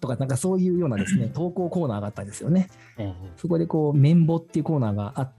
[0.00, 2.68] とか、なんかそういうようなですね、 投稿コーナーがあったんですよね。
[2.98, 5.32] ええそこでこう、メンボっていうコーナーがあっ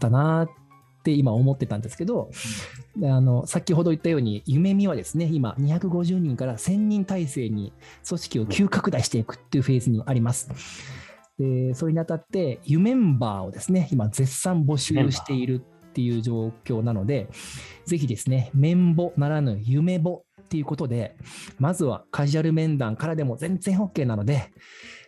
[0.00, 0.48] たなっ
[1.00, 2.30] って今思ってたんですけど、
[2.96, 7.72] であの先ほど言ったように、夢見はですね、今250人から1000人体制に
[8.06, 10.50] 組織を急拡大していくっていうフェーズにあります。
[11.38, 17.28] でそれにあたって、ユメンバーをですね、今絶賛募集しているっていう状況なので、
[17.86, 21.16] ぜひですね、メンボならぬ夢ボっていうことで、
[21.58, 24.50] まずはカジュアル面談からでも全然 OK なので、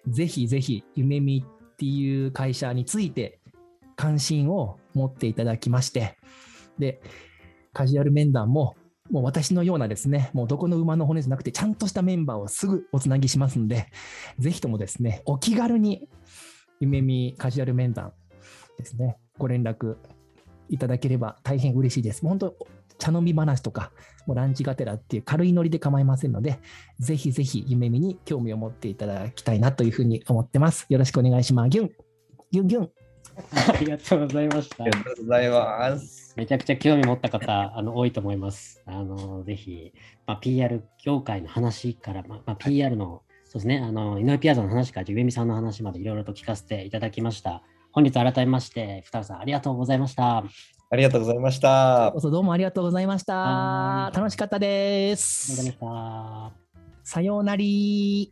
[0.09, 3.41] ぜひぜひ夢見っていう会社について
[3.97, 6.17] 関心を持っていただきまして、
[6.79, 7.01] で、
[7.73, 8.75] カジュアル面談も、
[9.11, 13.87] もう私のようなですね、もうどこの馬の骨じゃなくて、ちゃんとしたメンバーをすぐおつなぎしますんで、
[14.39, 16.09] ぜひともですね、お気軽に
[16.81, 18.13] 夢見カジュアル面談
[18.79, 19.97] ですね、ご連絡
[20.69, 22.23] いただければ大変嬉しいです。
[22.23, 22.57] 本当、
[22.99, 23.93] 茶飲み話とか、
[24.27, 26.61] もうランチがてらっていう軽いノリで構いませんので、
[27.01, 30.87] ぜひぜひ夢見に興味を持っていただきたいなというふうに思ってます。
[30.89, 31.71] よろしくお願いします。
[31.71, 31.91] ギュン、
[32.53, 32.91] ギュンギュン。
[33.69, 34.93] ありがとうございましたあり。
[34.93, 36.35] がとうございます。
[36.37, 38.83] めちゃくちゃ興味持った方、あの多いと思います。
[38.87, 39.93] あのぜひ、
[40.27, 47.63] まあ、PR 業界の話から、まあまあ、PR の、そうですね、あの井上ピアザの話から、上見さんの話までいろいろと聞かせていただきました。
[47.93, 50.45] 本日改めまして、二人さんありがとうございました。
[50.93, 54.11] ありがとうございましたどうもありがとうございましたは。
[54.13, 55.75] い楽しかったです。
[57.03, 58.31] さようなり。